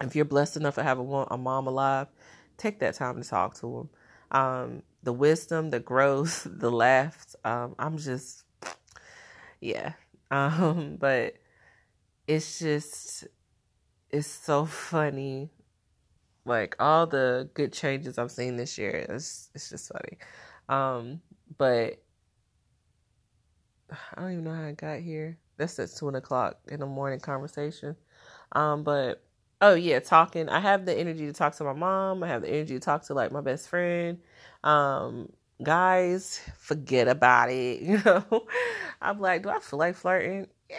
if 0.00 0.16
you're 0.16 0.24
blessed 0.24 0.56
enough 0.56 0.74
to 0.74 0.82
have 0.82 0.98
a, 0.98 1.02
a 1.02 1.38
mom 1.38 1.68
alive, 1.68 2.08
take 2.56 2.80
that 2.80 2.94
time 2.94 3.22
to 3.22 3.28
talk 3.28 3.54
to 3.56 3.60
them 3.60 3.88
um, 4.30 4.82
the 5.02 5.12
wisdom, 5.12 5.70
the 5.70 5.80
growth, 5.80 6.46
the 6.50 6.70
laughs. 6.70 7.36
Um, 7.44 7.74
I'm 7.78 7.98
just, 7.98 8.44
yeah. 9.60 9.92
Um, 10.30 10.96
but 11.00 11.34
it's 12.26 12.58
just, 12.58 13.26
it's 14.10 14.26
so 14.26 14.64
funny. 14.64 15.50
Like 16.46 16.76
all 16.78 17.06
the 17.06 17.48
good 17.54 17.72
changes 17.72 18.18
I've 18.18 18.30
seen 18.30 18.56
this 18.56 18.76
year, 18.76 19.06
it's 19.08 19.48
it's 19.54 19.70
just 19.70 19.90
funny. 19.90 20.18
Um, 20.68 21.22
but 21.56 22.02
I 23.90 24.20
don't 24.20 24.32
even 24.32 24.44
know 24.44 24.54
how 24.54 24.66
I 24.66 24.72
got 24.72 25.00
here. 25.00 25.38
That's 25.56 25.78
at 25.78 25.90
two 25.96 26.08
o'clock 26.08 26.58
in 26.68 26.80
the 26.80 26.86
morning 26.86 27.20
conversation. 27.20 27.96
Um, 28.52 28.82
but 28.82 29.23
oh 29.64 29.74
yeah, 29.74 29.98
talking. 30.00 30.48
I 30.48 30.60
have 30.60 30.84
the 30.84 30.94
energy 30.96 31.26
to 31.26 31.32
talk 31.32 31.56
to 31.56 31.64
my 31.64 31.72
mom. 31.72 32.22
I 32.22 32.28
have 32.28 32.42
the 32.42 32.48
energy 32.48 32.74
to 32.74 32.80
talk 32.80 33.04
to 33.04 33.14
like 33.14 33.32
my 33.32 33.40
best 33.40 33.68
friend. 33.68 34.18
Um, 34.62 35.32
guys, 35.62 36.40
forget 36.58 37.08
about 37.08 37.50
it. 37.50 37.80
You 37.82 38.02
know, 38.04 38.46
I'm 39.00 39.20
like, 39.20 39.42
do 39.42 39.50
I 39.50 39.60
feel 39.60 39.78
like 39.78 39.96
flirting? 39.96 40.48
Yeah. 40.68 40.76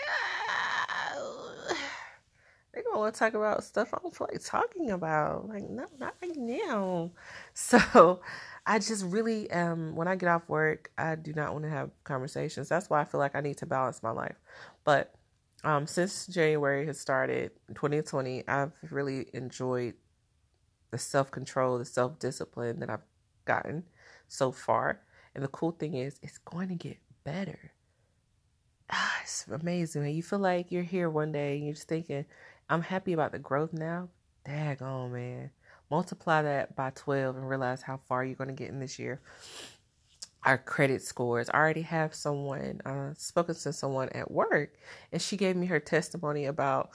They 2.74 2.82
gonna 2.82 3.00
want 3.00 3.14
to 3.16 3.20
talk 3.20 3.34
about 3.34 3.64
stuff 3.64 3.94
I 3.94 4.00
don't 4.02 4.14
feel 4.14 4.28
like 4.32 4.44
talking 4.44 4.92
about. 4.92 5.48
Like, 5.48 5.64
no, 5.70 5.86
not 5.98 6.16
right 6.22 6.36
now. 6.36 7.12
So, 7.54 8.22
I 8.66 8.80
just 8.80 9.06
really, 9.06 9.50
um, 9.52 9.96
when 9.96 10.08
I 10.10 10.16
get 10.16 10.28
off 10.28 10.50
work, 10.50 10.92
I 10.98 11.16
do 11.16 11.32
not 11.34 11.54
want 11.54 11.64
to 11.64 11.70
have 11.70 11.92
conversations. 12.04 12.68
That's 12.68 12.90
why 12.90 13.00
I 13.02 13.06
feel 13.06 13.20
like 13.20 13.36
I 13.36 13.40
need 13.42 13.58
to 13.60 13.66
balance 13.66 14.04
my 14.04 14.12
life. 14.12 14.36
But 14.84 15.14
um, 15.66 15.88
since 15.88 16.28
January 16.28 16.86
has 16.86 17.00
started, 17.00 17.52
2020, 17.74 18.48
I've 18.48 18.72
really 18.92 19.28
enjoyed 19.34 19.96
the 20.92 21.00
self 21.00 21.32
control, 21.32 21.80
the 21.80 21.86
self 21.86 22.20
discipline 22.20 22.80
that 22.80 22.90
I've 22.90 23.04
gotten 23.46 23.84
so 24.28 24.52
far. 24.52 25.02
And 25.34 25.44
the 25.44 25.50
cool 25.50 25.72
thing 25.72 25.96
is, 25.96 26.20
it's 26.22 26.38
going 26.38 26.70
to 26.70 26.76
get 26.76 26.98
better. 27.24 27.72
Ah, 28.92 29.16
it's 29.24 29.48
amazing. 29.48 30.06
You 30.06 30.22
feel 30.22 30.40
like 30.40 30.72
you're 30.72 30.84
here 30.84 31.10
one 31.10 31.32
day 31.32 31.56
and 31.56 31.66
you're 31.66 31.74
just 31.74 31.88
thinking, 31.88 32.26
I'm 32.70 32.84
happy 32.84 33.14
about 33.14 33.32
the 33.32 33.40
growth 33.40 33.74
now. 33.74 34.10
Daggone, 34.48 35.12
man. 35.12 35.50
Multiply 35.90 36.44
that 36.44 36.76
by 36.76 36.92
12 36.92 37.38
and 37.38 37.50
realize 37.50 37.82
how 37.82 37.98
far 37.98 38.24
you're 38.24 38.36
going 38.36 38.50
to 38.50 38.54
get 38.54 38.70
in 38.70 38.80
this 38.80 39.00
year 39.00 39.20
our 40.46 40.58
credit 40.60 41.02
scores. 41.04 41.50
I 41.50 41.58
already 41.58 41.82
have 41.84 42.14
someone 42.16 42.82
uh, 42.86 43.14
spoken 43.18 43.56
to 43.56 43.74
someone 43.74 44.10
at 44.10 44.32
work, 44.32 44.76
and 45.12 45.22
she 45.22 45.38
gave 45.38 45.56
me 45.56 45.68
her 45.68 45.80
testimony 45.80 46.46
about 46.46 46.92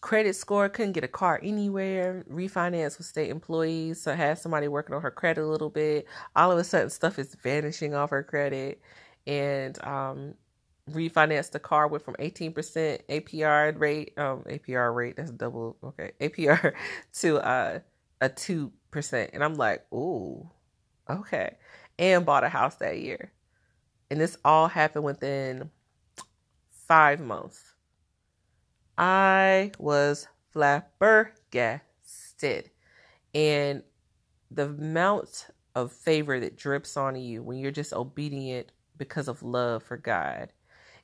credit 0.00 0.36
score. 0.36 0.68
Couldn't 0.68 0.92
get 0.92 1.04
a 1.04 1.08
car 1.08 1.40
anywhere. 1.42 2.24
Refinance 2.30 2.98
with 2.98 3.06
state 3.06 3.30
employees, 3.30 4.00
so 4.02 4.14
had 4.14 4.38
somebody 4.38 4.68
working 4.68 4.94
on 4.94 5.02
her 5.02 5.10
credit 5.10 5.42
a 5.42 5.46
little 5.48 5.70
bit. 5.70 6.06
All 6.36 6.52
of 6.52 6.58
a 6.58 6.64
sudden, 6.64 6.90
stuff 6.90 7.18
is 7.18 7.34
vanishing 7.42 7.94
off 7.94 8.10
her 8.10 8.22
credit, 8.22 8.80
and 9.26 9.82
um, 9.84 10.34
refinanced 10.90 11.52
the 11.52 11.60
car 11.60 11.88
went 11.88 12.04
from 12.04 12.14
18% 12.16 12.54
APR 13.08 13.78
rate, 13.78 14.18
um, 14.18 14.44
APR 14.44 14.94
rate 14.94 15.16
that's 15.16 15.30
double 15.32 15.76
okay 15.82 16.12
APR 16.20 16.74
to 17.14 17.38
uh, 17.38 17.80
a 18.20 18.28
two 18.28 18.72
percent, 18.90 19.30
and 19.34 19.42
I'm 19.44 19.54
like, 19.54 19.84
ooh, 19.92 20.48
okay 21.10 21.56
and 21.98 22.26
bought 22.26 22.44
a 22.44 22.48
house 22.48 22.76
that 22.76 23.00
year. 23.00 23.32
And 24.10 24.20
this 24.20 24.36
all 24.44 24.68
happened 24.68 25.04
within 25.04 25.70
five 26.86 27.20
months. 27.20 27.74
I 28.96 29.72
was 29.78 30.28
flabbergasted. 30.52 31.80
And 33.34 33.82
the 34.50 34.66
amount 34.66 35.48
of 35.74 35.90
favor 35.92 36.38
that 36.38 36.56
drips 36.56 36.96
on 36.96 37.16
you 37.16 37.42
when 37.42 37.58
you're 37.58 37.72
just 37.72 37.92
obedient 37.92 38.70
because 38.96 39.26
of 39.28 39.42
love 39.42 39.82
for 39.82 39.96
God. 39.96 40.52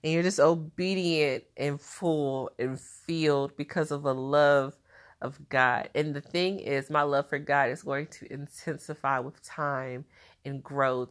And 0.03 0.13
you're 0.13 0.23
just 0.23 0.41
obedient 0.41 1.45
and 1.57 1.81
full 1.81 2.51
and 2.59 2.79
filled 2.81 3.57
because 3.57 3.91
of 3.91 4.05
a 4.05 4.13
love 4.13 4.77
of 5.21 5.49
God. 5.49 5.91
And 5.95 6.15
the 6.15 6.21
thing 6.21 6.61
is, 6.61 6.89
my 6.89 7.03
love 7.03 7.29
for 7.29 7.39
God 7.39 7.71
is 7.71 7.83
going 7.83 8.07
to 8.07 8.33
intensify 8.33 9.19
with 9.19 9.43
time 9.43 10.05
and 10.45 10.63
growth 10.63 11.11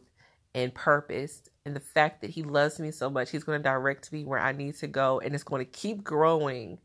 and 0.54 0.74
purpose 0.74 1.42
and 1.64 1.76
the 1.76 1.80
fact 1.80 2.20
that 2.20 2.30
he 2.30 2.42
loves 2.42 2.80
me 2.80 2.90
so 2.90 3.08
much 3.08 3.30
he's 3.30 3.44
going 3.44 3.58
to 3.58 3.62
direct 3.62 4.12
me 4.12 4.24
where 4.24 4.40
i 4.40 4.52
need 4.52 4.74
to 4.74 4.86
go 4.86 5.20
and 5.20 5.34
it's 5.34 5.44
going 5.44 5.64
to 5.64 5.70
keep 5.70 6.02
growing 6.02 6.78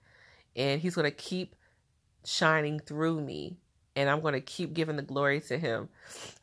and 0.56 0.82
he's 0.82 0.96
going 0.96 1.10
to 1.10 1.12
keep 1.12 1.56
shining 2.24 2.80
through 2.80 3.20
me 3.22 3.58
and 3.96 4.10
i'm 4.10 4.22
going 4.22 4.34
to 4.34 4.42
keep 4.42 4.74
giving 4.74 4.96
the 4.96 5.02
glory 5.02 5.40
to 5.40 5.58
him. 5.58 5.90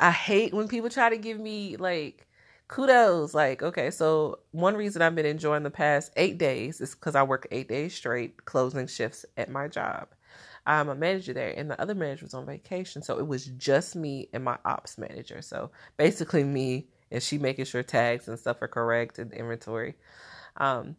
I 0.00 0.10
hate 0.10 0.54
when 0.54 0.68
people 0.68 0.90
try 0.90 1.10
to 1.10 1.16
give 1.16 1.38
me 1.38 1.76
like 1.76 2.26
kudos 2.68 3.34
like 3.34 3.62
okay 3.62 3.90
so 3.90 4.38
one 4.52 4.74
reason 4.74 5.02
i've 5.02 5.14
been 5.14 5.26
enjoying 5.26 5.62
the 5.62 5.70
past 5.70 6.10
eight 6.16 6.38
days 6.38 6.80
is 6.80 6.94
because 6.94 7.14
i 7.14 7.22
work 7.22 7.46
eight 7.50 7.68
days 7.68 7.94
straight 7.94 8.46
closing 8.46 8.86
shifts 8.86 9.26
at 9.36 9.50
my 9.50 9.68
job 9.68 10.08
I'm 10.66 10.88
a 10.88 10.94
manager 10.94 11.32
there, 11.32 11.52
and 11.56 11.70
the 11.70 11.80
other 11.80 11.94
manager 11.94 12.24
was 12.24 12.34
on 12.34 12.46
vacation. 12.46 13.02
So 13.02 13.18
it 13.18 13.26
was 13.26 13.46
just 13.46 13.96
me 13.96 14.28
and 14.32 14.44
my 14.44 14.58
ops 14.64 14.96
manager. 14.98 15.42
So 15.42 15.70
basically, 15.96 16.44
me 16.44 16.86
and 17.10 17.22
she 17.22 17.38
making 17.38 17.64
sure 17.64 17.82
tags 17.82 18.28
and 18.28 18.38
stuff 18.38 18.62
are 18.62 18.68
correct 18.68 19.18
in 19.18 19.32
inventory. 19.32 19.94
Um, 20.56 20.96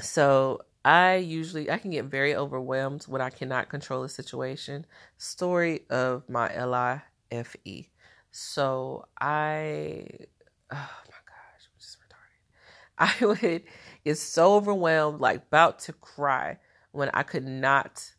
so 0.00 0.62
I 0.84 1.16
usually 1.16 1.70
I 1.70 1.78
can 1.78 1.90
get 1.90 2.04
very 2.04 2.36
overwhelmed 2.36 3.04
when 3.04 3.20
I 3.20 3.30
cannot 3.30 3.68
control 3.68 4.04
a 4.04 4.08
situation. 4.08 4.86
Story 5.18 5.80
of 5.90 6.28
my 6.28 6.48
LIFE. 6.64 7.56
So 8.30 9.06
I, 9.20 10.06
oh 10.70 11.00
my 11.08 11.22
gosh, 11.26 11.64
I'm 11.66 11.78
just 11.78 11.98
retarded. 11.98 12.98
I 12.98 13.26
would 13.26 13.62
get 14.04 14.18
so 14.18 14.54
overwhelmed, 14.54 15.20
like 15.20 15.38
about 15.48 15.80
to 15.80 15.92
cry, 15.92 16.58
when 16.92 17.10
I 17.12 17.24
could 17.24 17.44
not 17.44 18.12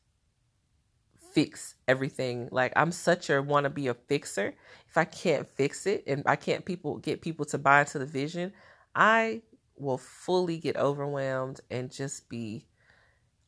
fix 1.37 1.75
everything. 1.87 2.49
Like 2.51 2.73
I'm 2.75 2.91
such 2.91 3.29
a 3.29 3.43
want 3.43 3.65
to 3.65 3.69
be 3.69 3.89
a 3.89 3.93
fixer. 3.93 4.55
If 4.89 4.97
I 4.97 5.05
can't 5.05 5.47
fix 5.47 5.85
it 5.85 6.03
and 6.07 6.23
I 6.25 6.35
can't 6.35 6.65
people 6.65 6.97
get 6.97 7.21
people 7.21 7.45
to 7.45 7.59
buy 7.59 7.81
into 7.81 7.99
the 7.99 8.07
vision, 8.07 8.53
I 8.95 9.43
will 9.77 9.99
fully 9.99 10.57
get 10.57 10.77
overwhelmed 10.77 11.61
and 11.69 11.91
just 11.91 12.27
be 12.27 12.65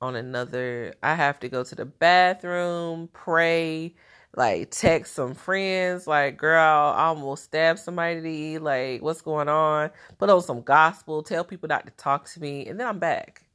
on 0.01 0.15
another 0.15 0.93
I 1.01 1.15
have 1.15 1.39
to 1.39 1.49
go 1.49 1.63
to 1.63 1.73
the 1.73 1.85
bathroom, 1.85 3.09
pray, 3.11 3.95
like 4.35 4.69
text 4.69 5.15
some 5.15 5.33
friends, 5.33 6.05
like 6.05 6.37
girl, 6.37 6.93
I 6.95 7.05
almost 7.07 7.45
stabbed 7.45 7.79
somebody, 7.79 8.59
like 8.59 9.01
what's 9.01 9.23
going 9.23 9.49
on? 9.49 9.89
Put 10.19 10.29
on 10.29 10.43
some 10.43 10.61
gospel, 10.61 11.23
tell 11.23 11.43
people 11.43 11.67
not 11.67 11.87
to 11.87 11.91
talk 11.93 12.29
to 12.33 12.39
me, 12.39 12.67
and 12.67 12.79
then 12.79 12.85
I'm 12.85 12.99
back. 12.99 13.48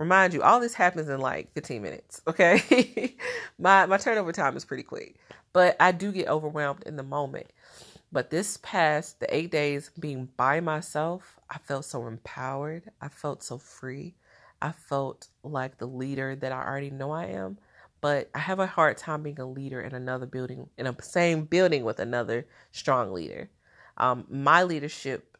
Remind 0.00 0.32
you, 0.32 0.42
all 0.42 0.60
this 0.60 0.72
happens 0.72 1.10
in 1.10 1.20
like 1.20 1.52
15 1.52 1.82
minutes. 1.82 2.22
Okay. 2.26 3.14
my 3.58 3.84
my 3.84 3.98
turnover 3.98 4.32
time 4.32 4.56
is 4.56 4.64
pretty 4.64 4.82
quick. 4.82 5.16
But 5.52 5.76
I 5.78 5.92
do 5.92 6.10
get 6.10 6.26
overwhelmed 6.26 6.84
in 6.86 6.96
the 6.96 7.02
moment. 7.02 7.48
But 8.10 8.30
this 8.30 8.56
past 8.62 9.20
the 9.20 9.32
eight 9.34 9.50
days 9.50 9.90
being 10.00 10.30
by 10.38 10.60
myself, 10.60 11.38
I 11.50 11.58
felt 11.58 11.84
so 11.84 12.06
empowered. 12.06 12.90
I 13.02 13.08
felt 13.08 13.42
so 13.42 13.58
free. 13.58 14.14
I 14.62 14.72
felt 14.72 15.28
like 15.42 15.76
the 15.76 15.86
leader 15.86 16.34
that 16.34 16.50
I 16.50 16.64
already 16.64 16.90
know 16.90 17.10
I 17.10 17.26
am. 17.26 17.58
But 18.00 18.30
I 18.34 18.38
have 18.38 18.58
a 18.58 18.66
hard 18.66 18.96
time 18.96 19.22
being 19.22 19.38
a 19.38 19.44
leader 19.44 19.82
in 19.82 19.94
another 19.94 20.24
building, 20.24 20.70
in 20.78 20.86
a 20.86 20.96
same 21.02 21.44
building 21.44 21.84
with 21.84 22.00
another 22.00 22.46
strong 22.72 23.12
leader. 23.12 23.50
Um, 23.98 24.24
my 24.30 24.62
leadership 24.62 25.36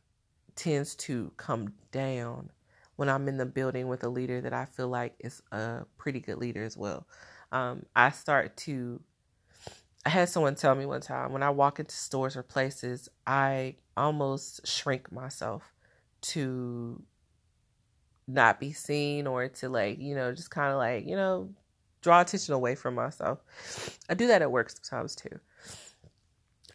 tends 0.55 0.95
to 0.97 1.33
come 1.39 1.73
down 1.93 2.51
when 3.01 3.09
I'm 3.09 3.29
in 3.29 3.39
the 3.39 3.47
building 3.47 3.89
with 3.89 4.05
a 4.05 4.11
leader 4.11 4.43
that 4.43 4.53
I 4.53 4.67
feel 4.67 4.89
like 4.89 5.15
is 5.21 5.43
a 5.53 5.87
pretty 5.97 6.21
good 6.21 6.37
leader 6.37 6.63
as 6.63 6.77
well. 6.77 7.07
Um, 7.51 7.87
I 7.97 8.11
start 8.11 8.59
to. 8.59 9.01
I 10.05 10.11
had 10.11 10.29
someone 10.29 10.55
tell 10.55 10.75
me 10.75 10.85
one 10.85 11.01
time 11.01 11.33
when 11.33 11.43
I 11.43 11.49
walk 11.49 11.81
into 11.81 11.95
stores 11.95 12.37
or 12.37 12.43
places, 12.43 13.09
I 13.27 13.77
almost 13.97 14.67
shrink 14.67 15.11
myself 15.11 15.73
to 16.33 17.03
not 18.27 18.61
be 18.61 18.75
seen 18.75 19.27
or 19.27 19.49
to 19.49 19.71
like, 19.71 19.99
you 19.99 20.15
know, 20.15 20.35
just 20.35 20.51
kind 20.51 20.71
of 20.71 20.77
like, 20.77 21.07
you 21.07 21.17
know, 21.17 21.55
draw 22.03 22.21
attention 22.21 22.53
away 22.53 22.75
from 22.75 22.95
myself. 22.95 23.39
I 24.11 24.15
do 24.15 24.27
that 24.27 24.43
at 24.43 24.53
work 24.53 24.69
sometimes 24.69 25.17
too. 25.17 25.41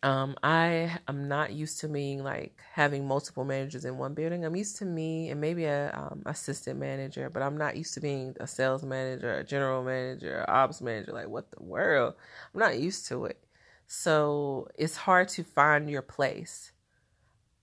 Um, 0.06 0.36
I 0.44 1.00
am 1.08 1.28
not 1.28 1.54
used 1.54 1.80
to 1.80 1.88
being 1.88 2.24
like 2.24 2.62
having 2.74 3.08
multiple 3.08 3.44
managers 3.44 3.86
in 3.86 3.98
one 3.98 4.14
building. 4.14 4.46
I'm 4.46 4.56
used 4.56 4.78
to 4.78 4.86
me 4.86 5.32
and 5.32 5.42
maybe 5.42 5.66
a 5.66 5.92
um, 5.96 6.22
assistant 6.28 6.80
manager, 6.80 7.28
but 7.32 7.42
I'm 7.42 7.58
not 7.58 7.76
used 7.76 7.96
to 7.96 8.02
being 8.02 8.36
a 8.40 8.46
sales 8.46 8.84
manager, 8.84 9.34
a 9.34 9.44
general 9.44 9.84
manager, 9.84 10.46
ops 10.48 10.80
manager. 10.80 11.12
Like 11.12 11.28
what 11.28 11.50
the 11.50 11.64
world? 11.64 12.14
I'm 12.54 12.60
not 12.60 12.78
used 12.78 13.08
to 13.08 13.26
it, 13.26 13.44
so 13.88 14.68
it's 14.78 14.96
hard 14.96 15.28
to 15.30 15.44
find 15.44 15.90
your 15.90 16.04
place. 16.04 16.72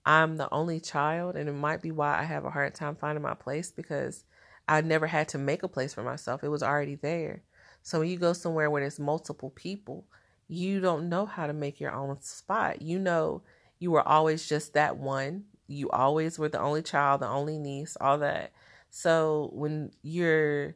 I'm 0.05 0.35
the 0.35 0.53
only 0.53 0.81
child, 0.81 1.37
and 1.37 1.47
it 1.47 1.53
might 1.53 1.81
be 1.81 1.91
why 1.91 2.19
I 2.19 2.23
have 2.23 2.43
a 2.43 2.49
hard 2.49 2.75
time 2.75 2.97
finding 2.97 3.21
my 3.21 3.35
place 3.35 3.71
because 3.71 4.25
I 4.67 4.81
never 4.81 5.07
had 5.07 5.29
to 5.29 5.37
make 5.37 5.63
a 5.63 5.69
place 5.69 5.93
for 5.93 6.03
myself. 6.03 6.43
It 6.43 6.49
was 6.49 6.61
already 6.61 6.95
there. 6.95 7.43
So 7.83 7.99
when 7.99 8.09
you 8.09 8.17
go 8.17 8.33
somewhere 8.33 8.69
where 8.69 8.81
there's 8.81 8.99
multiple 8.99 9.51
people 9.51 10.03
you 10.53 10.79
don't 10.79 11.09
know 11.09 11.25
how 11.25 11.47
to 11.47 11.53
make 11.53 11.79
your 11.79 11.91
own 11.91 12.21
spot. 12.21 12.81
You 12.81 12.99
know, 12.99 13.41
you 13.79 13.91
were 13.91 14.07
always 14.07 14.47
just 14.47 14.73
that 14.73 14.97
one. 14.97 15.45
You 15.67 15.89
always 15.89 16.37
were 16.37 16.49
the 16.49 16.59
only 16.59 16.83
child, 16.83 17.21
the 17.21 17.27
only 17.27 17.57
niece, 17.57 17.97
all 17.99 18.19
that. 18.19 18.51
So 18.89 19.49
when 19.53 19.91
you're 20.03 20.75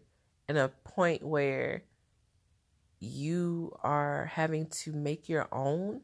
in 0.49 0.57
a 0.57 0.69
point 0.83 1.23
where 1.23 1.83
you 2.99 3.77
are 3.83 4.25
having 4.25 4.65
to 4.67 4.91
make 4.91 5.29
your 5.29 5.47
own 5.51 6.01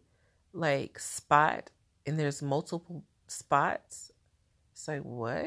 like 0.54 1.00
spot 1.00 1.72
and 2.06 2.20
there's 2.20 2.44
multiple 2.44 3.04
spots, 3.28 4.12
it's 4.74 4.88
like, 4.88 5.02
what? 5.02 5.46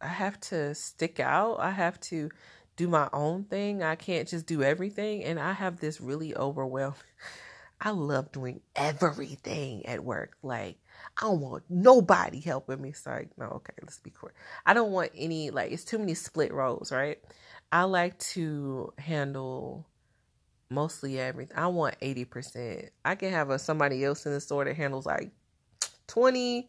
I 0.00 0.06
have 0.06 0.38
to 0.42 0.76
stick 0.76 1.18
out. 1.18 1.58
I 1.58 1.72
have 1.72 1.98
to 2.02 2.30
do 2.76 2.86
my 2.86 3.08
own 3.12 3.44
thing. 3.44 3.82
I 3.82 3.96
can't 3.96 4.28
just 4.28 4.46
do 4.46 4.62
everything. 4.62 5.24
And 5.24 5.40
I 5.40 5.52
have 5.52 5.80
this 5.80 6.00
really 6.00 6.36
overwhelming. 6.36 6.96
I 7.80 7.90
love 7.90 8.32
doing 8.32 8.60
everything 8.74 9.86
at 9.86 10.02
work. 10.02 10.36
Like, 10.42 10.78
I 11.16 11.26
don't 11.26 11.40
want 11.40 11.64
nobody 11.68 12.40
helping 12.40 12.82
me. 12.82 12.92
Sorry, 12.92 13.28
no, 13.38 13.46
okay, 13.46 13.74
let's 13.82 13.98
be 13.98 14.10
clear. 14.10 14.32
I 14.66 14.74
don't 14.74 14.90
want 14.90 15.12
any, 15.14 15.50
like, 15.50 15.70
it's 15.70 15.84
too 15.84 15.98
many 15.98 16.14
split 16.14 16.52
roles, 16.52 16.90
right? 16.90 17.18
I 17.70 17.84
like 17.84 18.18
to 18.20 18.92
handle 18.98 19.86
mostly 20.70 21.20
everything. 21.20 21.56
I 21.56 21.68
want 21.68 21.98
80%. 22.00 22.88
I 23.04 23.14
can 23.14 23.30
have 23.30 23.50
a, 23.50 23.58
somebody 23.58 24.04
else 24.04 24.26
in 24.26 24.32
the 24.32 24.40
store 24.40 24.64
that 24.64 24.76
handles 24.76 25.06
like 25.06 25.30
20, 26.08 26.68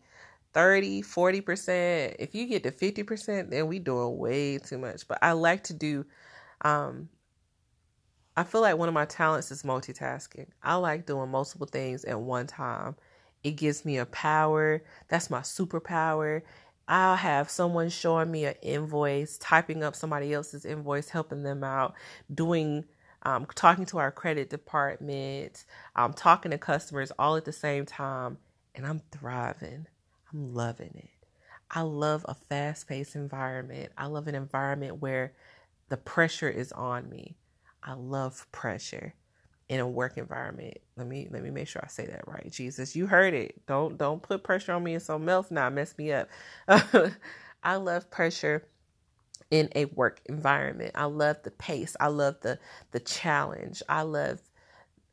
30, 0.53 1.01
40%. 1.01 2.15
If 2.19 2.35
you 2.35 2.47
get 2.47 2.63
to 2.63 2.71
50%, 2.71 3.49
then 3.49 3.67
we 3.67 3.79
doing 3.79 4.17
way 4.17 4.57
too 4.59 4.77
much. 4.77 5.07
But 5.07 5.19
I 5.21 5.31
like 5.33 5.63
to 5.65 5.73
do 5.73 6.05
um 6.61 7.07
I 8.39 8.43
feel 8.43 8.61
like 8.61 8.77
one 8.77 8.87
of 8.87 8.93
my 8.93 9.03
talents 9.03 9.51
is 9.51 9.63
multitasking. 9.63 10.45
I 10.63 10.75
like 10.75 11.05
doing 11.05 11.29
multiple 11.29 11.67
things 11.67 12.05
at 12.05 12.21
one 12.21 12.47
time. 12.47 12.95
It 13.43 13.57
gives 13.57 13.83
me 13.83 13.97
a 13.97 14.05
power. 14.05 14.81
That's 15.09 15.29
my 15.29 15.41
superpower. 15.41 16.43
I'll 16.87 17.17
have 17.17 17.49
someone 17.49 17.89
showing 17.89 18.31
me 18.31 18.45
an 18.45 18.55
invoice, 18.61 19.37
typing 19.39 19.83
up 19.83 19.93
somebody 19.93 20.33
else's 20.33 20.63
invoice, 20.63 21.09
helping 21.09 21.43
them 21.43 21.65
out, 21.65 21.95
doing 22.33 22.85
um, 23.23 23.45
talking 23.55 23.85
to 23.87 23.97
our 23.97 24.09
credit 24.09 24.49
department, 24.49 25.65
um, 25.97 26.13
talking 26.13 26.51
to 26.51 26.57
customers 26.57 27.11
all 27.19 27.35
at 27.35 27.43
the 27.43 27.51
same 27.51 27.85
time, 27.85 28.37
and 28.73 28.87
I'm 28.87 29.01
thriving. 29.11 29.85
I'm 30.31 30.53
loving 30.53 30.93
it. 30.95 31.27
I 31.69 31.81
love 31.81 32.25
a 32.25 32.35
fast 32.35 32.87
paced 32.87 33.17
environment. 33.17 33.91
I 33.97 34.05
love 34.05 34.29
an 34.29 34.35
environment 34.35 35.01
where 35.01 35.33
the 35.89 35.97
pressure 35.97 36.49
is 36.49 36.71
on 36.71 37.09
me. 37.09 37.35
I 37.83 37.93
love 37.93 38.47
pressure 38.51 39.13
in 39.69 39.79
a 39.79 39.87
work 39.87 40.17
environment. 40.17 40.77
Let 40.97 41.07
me 41.07 41.27
let 41.31 41.43
me 41.43 41.51
make 41.51 41.67
sure 41.67 41.81
I 41.83 41.87
say 41.87 42.05
that 42.07 42.27
right. 42.27 42.51
Jesus, 42.51 42.95
you 42.95 43.07
heard 43.07 43.33
it. 43.33 43.65
Don't 43.67 43.97
don't 43.97 44.21
put 44.21 44.43
pressure 44.43 44.73
on 44.73 44.83
me 44.83 44.93
and 44.93 45.03
something 45.03 45.29
else 45.29 45.51
now 45.51 45.69
mess 45.69 45.97
me 45.97 46.11
up. 46.11 46.29
I 47.63 47.75
love 47.75 48.09
pressure 48.11 48.67
in 49.51 49.69
a 49.75 49.85
work 49.85 50.21
environment. 50.27 50.91
I 50.95 51.05
love 51.05 51.37
the 51.43 51.51
pace. 51.51 51.95
I 51.99 52.07
love 52.07 52.37
the 52.41 52.59
the 52.91 52.99
challenge. 52.99 53.83
I 53.87 54.01
love 54.03 54.41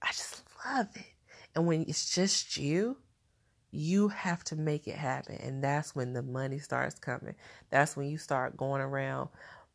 I 0.02 0.08
just 0.08 0.42
love 0.66 0.88
it. 0.94 1.04
And 1.54 1.66
when 1.66 1.82
it's 1.88 2.14
just 2.14 2.56
you, 2.56 2.98
you 3.70 4.08
have 4.08 4.44
to 4.44 4.56
make 4.56 4.86
it 4.86 4.96
happen. 4.96 5.36
And 5.36 5.62
that's 5.62 5.94
when 5.94 6.12
the 6.12 6.22
money 6.22 6.58
starts 6.58 6.98
coming. 6.98 7.34
That's 7.70 7.96
when 7.96 8.08
you 8.08 8.18
start 8.18 8.56
going 8.56 8.80
around 8.80 9.28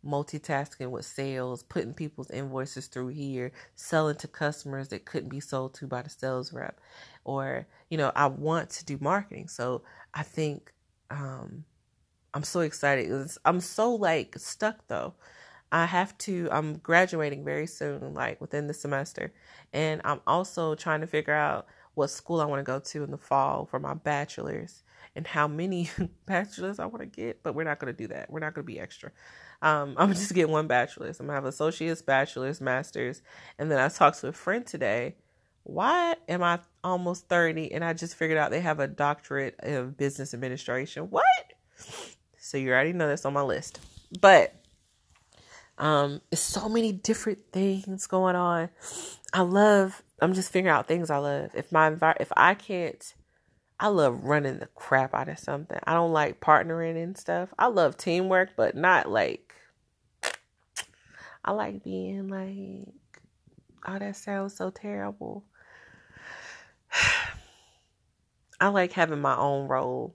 multitasking 0.06 0.90
with 0.90 1.06
sales, 1.06 1.64
putting 1.64 1.94
people's 1.94 2.32
invoices 2.32 2.88
through 2.88 3.10
here, 3.10 3.52
selling 3.76 4.16
to 4.18 4.28
customers 4.28 4.88
that 4.90 5.06
couldn't 5.06 5.30
be 5.30 5.40
sold 5.40 5.74
to 5.76 5.88
by 5.88 6.02
the 6.02 6.10
sales 6.10 6.54
rep. 6.54 6.80
Or, 7.24 7.68
you 7.90 7.98
know, 7.98 8.12
I 8.16 8.28
want 8.28 8.70
to 8.72 8.86
do 8.86 8.98
marketing. 9.00 9.48
So 9.48 9.84
I 10.14 10.24
think 10.24 10.74
um, 11.10 11.66
I'm 12.34 12.44
so 12.44 12.62
excited. 12.62 13.30
I'm 13.46 13.60
so 13.60 13.94
like 13.96 14.38
stuck 14.38 14.88
though. 14.88 15.14
I 15.72 15.86
have 15.86 16.18
to, 16.20 16.50
I'm 16.52 16.78
graduating 16.80 17.46
very 17.46 17.68
soon, 17.68 18.14
like 18.14 18.42
within 18.42 18.68
the 18.68 18.74
semester. 18.74 19.34
And 19.72 20.02
I'm 20.04 20.20
also 20.28 20.76
trying 20.76 21.02
to 21.02 21.08
figure 21.08 21.34
out 21.34 21.68
what 21.94 22.10
school 22.10 22.42
I 22.42 22.46
want 22.46 22.60
to 22.60 22.64
go 22.64 22.80
to 22.80 23.04
in 23.04 23.12
the 23.12 23.18
fall 23.18 23.66
for 23.66 23.80
my 23.80 23.94
bachelor's 23.94 24.84
and 25.16 25.28
how 25.28 25.48
many 25.48 25.90
bachelors 26.26 26.80
I 26.80 26.86
want 26.86 27.02
to 27.02 27.06
get. 27.06 27.44
But 27.44 27.56
we're 27.56 27.64
not 27.64 27.80
going 27.80 27.94
to 27.94 27.98
do 27.98 28.08
that. 28.08 28.32
We're 28.32 28.40
not 28.40 28.54
going 28.54 28.66
to 28.66 28.72
be 28.72 28.80
extra. 28.80 29.12
Um, 29.62 29.96
I'm 29.98 30.14
just 30.14 30.34
get 30.34 30.50
one 30.50 30.68
bachelor's. 30.68 31.20
I'm 31.20 31.28
gonna 31.28 31.36
have 31.36 31.46
associates, 31.46 32.02
bachelor's, 32.02 32.62
master's, 32.62 33.22
and 33.60 33.72
then 33.72 33.80
I 33.80 33.90
talked 33.90 34.20
to 34.22 34.28
a 34.28 34.34
friend 34.34 34.66
today. 34.66 35.16
Why 35.64 36.16
am 36.28 36.42
I 36.42 36.60
almost 36.84 37.30
30 37.30 37.72
and 37.72 37.84
I 37.86 37.94
just 37.94 38.16
figured 38.16 38.40
out 38.40 38.50
they 38.50 38.62
have 38.62 38.80
a 38.80 38.88
doctorate 38.88 39.56
of 39.60 39.96
business 39.96 40.34
administration? 40.34 41.12
What? 41.12 41.24
So 42.40 42.58
you 42.58 42.72
already 42.72 42.94
know 42.94 43.08
that's 43.08 43.26
on 43.26 43.34
my 43.34 43.44
list. 43.44 43.80
But 44.20 44.56
um, 45.78 46.22
it's 46.32 46.42
so 46.42 46.68
many 46.68 46.92
different 46.92 47.40
things 47.52 48.08
going 48.08 48.36
on. 48.36 48.70
I 49.34 49.42
love. 49.42 50.02
I'm 50.20 50.34
just 50.34 50.52
figuring 50.52 50.76
out 50.76 50.88
things 50.88 51.12
I 51.12 51.18
love. 51.18 51.52
If 51.54 51.72
my 51.72 51.92
envi- 51.92 52.18
if 52.20 52.32
I 52.36 52.56
can't 52.56 53.14
I 53.82 53.88
love 53.88 54.24
running 54.24 54.60
the 54.60 54.68
crap 54.68 55.16
out 55.16 55.28
of 55.28 55.40
something. 55.40 55.80
I 55.86 55.96
don't 55.96 56.14
like 56.14 56.40
partnering 56.40 57.02
and 57.02 57.18
stuff. 57.18 57.50
I 57.58 57.66
love 57.66 57.98
teamwork, 57.98 58.52
but 58.56 58.76
not 58.76 59.10
like 59.10 59.56
I 61.44 61.52
like 61.52 61.84
being 61.84 62.28
like 62.28 62.94
oh 63.88 63.98
that 63.98 64.16
sounds 64.16 64.56
so 64.56 64.70
terrible. 64.70 65.44
I 68.62 68.68
like 68.68 68.92
having 68.92 69.20
my 69.20 69.36
own 69.36 69.68
role 69.68 70.14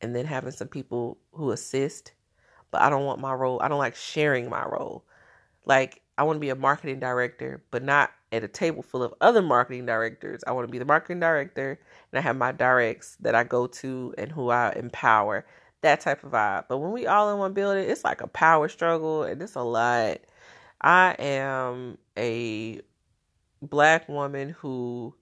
and 0.00 0.14
then 0.14 0.26
having 0.26 0.50
some 0.50 0.66
people 0.66 1.18
who 1.30 1.52
assist, 1.52 2.12
but 2.72 2.82
I 2.82 2.90
don't 2.90 3.04
want 3.04 3.20
my 3.20 3.34
role. 3.34 3.62
I 3.62 3.68
don't 3.68 3.78
like 3.78 3.94
sharing 3.94 4.50
my 4.50 4.64
role. 4.64 5.04
Like 5.64 6.02
I 6.18 6.24
want 6.24 6.38
to 6.38 6.40
be 6.40 6.50
a 6.50 6.56
marketing 6.56 6.98
director, 6.98 7.62
but 7.70 7.84
not 7.84 8.10
at 8.34 8.44
a 8.44 8.48
table 8.48 8.82
full 8.82 9.02
of 9.02 9.14
other 9.20 9.42
marketing 9.42 9.86
directors. 9.86 10.42
I 10.46 10.52
want 10.52 10.66
to 10.66 10.72
be 10.72 10.78
the 10.78 10.84
marketing 10.84 11.20
director 11.20 11.78
and 12.12 12.18
I 12.18 12.22
have 12.22 12.36
my 12.36 12.52
directs 12.52 13.16
that 13.20 13.34
I 13.34 13.44
go 13.44 13.66
to 13.66 14.14
and 14.18 14.30
who 14.30 14.50
I 14.50 14.72
empower. 14.72 15.46
That 15.82 16.00
type 16.00 16.24
of 16.24 16.32
vibe. 16.32 16.64
But 16.68 16.78
when 16.78 16.92
we 16.92 17.06
all 17.06 17.32
in 17.32 17.38
one 17.38 17.52
building, 17.52 17.88
it's 17.88 18.04
like 18.04 18.22
a 18.22 18.26
power 18.26 18.68
struggle 18.68 19.22
and 19.22 19.40
it's 19.40 19.54
a 19.54 19.62
lot. 19.62 20.18
I 20.80 21.14
am 21.18 21.98
a 22.16 22.80
black 23.62 24.08
woman 24.08 24.50
who 24.50 25.14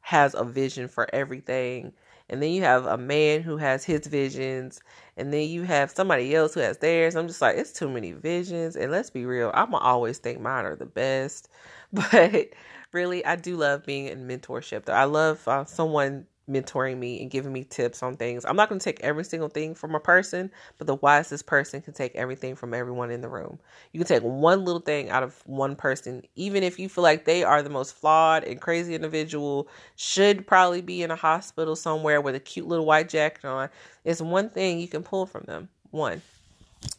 has 0.00 0.34
a 0.34 0.44
vision 0.44 0.88
for 0.88 1.12
everything. 1.14 1.92
And 2.30 2.42
then 2.42 2.50
you 2.50 2.62
have 2.62 2.86
a 2.86 2.98
man 2.98 3.42
who 3.42 3.56
has 3.56 3.84
his 3.84 4.06
visions. 4.06 4.80
And 5.16 5.32
then 5.32 5.48
you 5.48 5.62
have 5.62 5.90
somebody 5.90 6.34
else 6.34 6.54
who 6.54 6.60
has 6.60 6.78
theirs. 6.78 7.16
I'm 7.16 7.26
just 7.26 7.40
like, 7.40 7.56
it's 7.56 7.72
too 7.72 7.88
many 7.88 8.12
visions. 8.12 8.76
And 8.76 8.92
let's 8.92 9.10
be 9.10 9.24
real, 9.24 9.50
I'm 9.54 9.74
always 9.74 10.18
think 10.18 10.40
mine 10.40 10.64
are 10.64 10.76
the 10.76 10.86
best. 10.86 11.48
But 11.90 12.50
really, 12.92 13.24
I 13.24 13.36
do 13.36 13.56
love 13.56 13.86
being 13.86 14.08
in 14.08 14.28
mentorship. 14.28 14.90
I 14.90 15.04
love 15.04 15.46
uh, 15.48 15.64
someone 15.64 16.26
mentoring 16.48 16.98
me 16.98 17.20
and 17.20 17.30
giving 17.30 17.52
me 17.52 17.64
tips 17.64 18.02
on 18.02 18.16
things. 18.16 18.44
I'm 18.44 18.56
not 18.56 18.68
going 18.68 18.78
to 18.78 18.84
take 18.84 19.00
every 19.00 19.24
single 19.24 19.48
thing 19.48 19.74
from 19.74 19.94
a 19.94 20.00
person, 20.00 20.50
but 20.78 20.86
the 20.86 20.96
wisest 20.96 21.46
person 21.46 21.82
can 21.82 21.92
take 21.92 22.14
everything 22.14 22.56
from 22.56 22.74
everyone 22.74 23.10
in 23.10 23.20
the 23.20 23.28
room. 23.28 23.58
You 23.92 24.00
can 24.00 24.06
take 24.06 24.22
one 24.22 24.64
little 24.64 24.80
thing 24.80 25.10
out 25.10 25.22
of 25.22 25.40
one 25.46 25.76
person, 25.76 26.22
even 26.34 26.62
if 26.62 26.78
you 26.78 26.88
feel 26.88 27.04
like 27.04 27.24
they 27.24 27.44
are 27.44 27.62
the 27.62 27.70
most 27.70 27.94
flawed 27.94 28.44
and 28.44 28.60
crazy 28.60 28.94
individual, 28.94 29.68
should 29.96 30.46
probably 30.46 30.80
be 30.80 31.02
in 31.02 31.10
a 31.10 31.16
hospital 31.16 31.76
somewhere 31.76 32.20
with 32.20 32.34
a 32.34 32.40
cute 32.40 32.66
little 32.66 32.86
white 32.86 33.08
jacket 33.08 33.44
on. 33.44 33.68
It's 34.04 34.22
one 34.22 34.50
thing 34.50 34.80
you 34.80 34.88
can 34.88 35.02
pull 35.02 35.26
from 35.26 35.44
them. 35.44 35.68
One. 35.90 36.22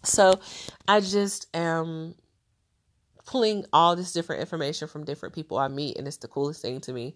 So 0.03 0.39
I 0.87 0.99
just 0.99 1.47
am 1.55 2.15
pulling 3.25 3.63
all 3.71 3.95
this 3.95 4.11
different 4.11 4.41
information 4.41 4.87
from 4.87 5.03
different 5.03 5.35
people 5.35 5.57
I 5.57 5.67
meet, 5.67 5.97
and 5.97 6.07
it's 6.07 6.17
the 6.17 6.27
coolest 6.27 6.61
thing 6.61 6.81
to 6.81 6.93
me. 6.93 7.15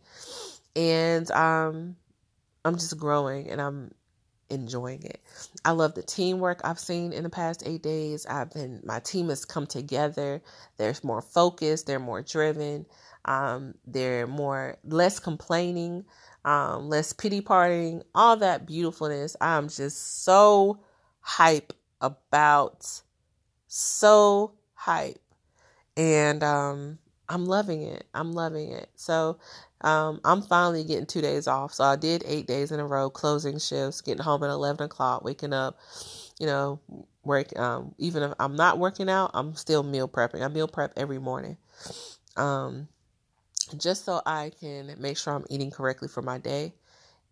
And 0.75 1.29
um, 1.31 1.95
I'm 2.65 2.75
just 2.75 2.97
growing 2.97 3.49
and 3.49 3.61
I'm 3.61 3.91
enjoying 4.49 5.03
it. 5.03 5.21
I 5.65 5.71
love 5.71 5.95
the 5.95 6.03
teamwork 6.03 6.61
I've 6.63 6.79
seen 6.79 7.13
in 7.13 7.23
the 7.23 7.29
past 7.29 7.63
eight 7.65 7.83
days. 7.83 8.25
I've 8.25 8.51
been 8.53 8.81
my 8.83 8.99
team 8.99 9.29
has 9.29 9.45
come 9.45 9.67
together. 9.67 10.41
There's 10.77 11.03
more 11.03 11.21
focus. 11.21 11.83
They're 11.83 11.99
more 11.99 12.21
driven. 12.21 12.85
Um, 13.25 13.75
they're 13.87 14.27
more 14.27 14.77
less 14.83 15.19
complaining, 15.19 16.05
um, 16.45 16.89
less 16.89 17.13
pity 17.13 17.41
partying, 17.41 18.03
all 18.13 18.37
that 18.37 18.67
beautifulness. 18.67 19.35
I'm 19.41 19.69
just 19.69 20.23
so 20.23 20.79
hype 21.21 21.73
about, 22.01 23.01
so 23.67 24.53
hype, 24.73 25.21
and 25.97 26.43
um, 26.43 26.99
I'm 27.29 27.45
loving 27.45 27.83
it. 27.83 28.05
I'm 28.13 28.33
loving 28.33 28.71
it. 28.71 28.89
So 28.95 29.37
um, 29.83 30.21
I'm 30.23 30.41
finally 30.41 30.83
getting 30.83 31.05
two 31.05 31.21
days 31.21 31.47
off. 31.47 31.73
So 31.73 31.83
I 31.83 31.95
did 31.95 32.23
eight 32.25 32.47
days 32.47 32.71
in 32.71 32.79
a 32.79 32.85
row, 32.85 33.09
closing 33.09 33.59
shifts, 33.59 34.01
getting 34.01 34.23
home 34.23 34.43
at 34.43 34.49
11 34.49 34.85
o'clock, 34.85 35.23
waking 35.23 35.53
up, 35.53 35.77
you 36.39 36.45
know, 36.45 36.79
work. 37.23 37.57
Um, 37.59 37.93
even 37.97 38.23
if 38.23 38.33
I'm 38.39 38.55
not 38.55 38.79
working 38.79 39.09
out, 39.09 39.31
I'm 39.33 39.55
still 39.55 39.83
meal 39.83 40.07
prepping. 40.07 40.41
I 40.41 40.47
meal 40.47 40.67
prep 40.67 40.93
every 40.95 41.19
morning. 41.19 41.57
Um, 42.37 42.87
just 43.77 44.05
so 44.05 44.21
I 44.25 44.51
can 44.59 44.95
make 44.99 45.17
sure 45.17 45.33
I'm 45.33 45.45
eating 45.49 45.71
correctly 45.71 46.07
for 46.07 46.21
my 46.21 46.37
day. 46.37 46.73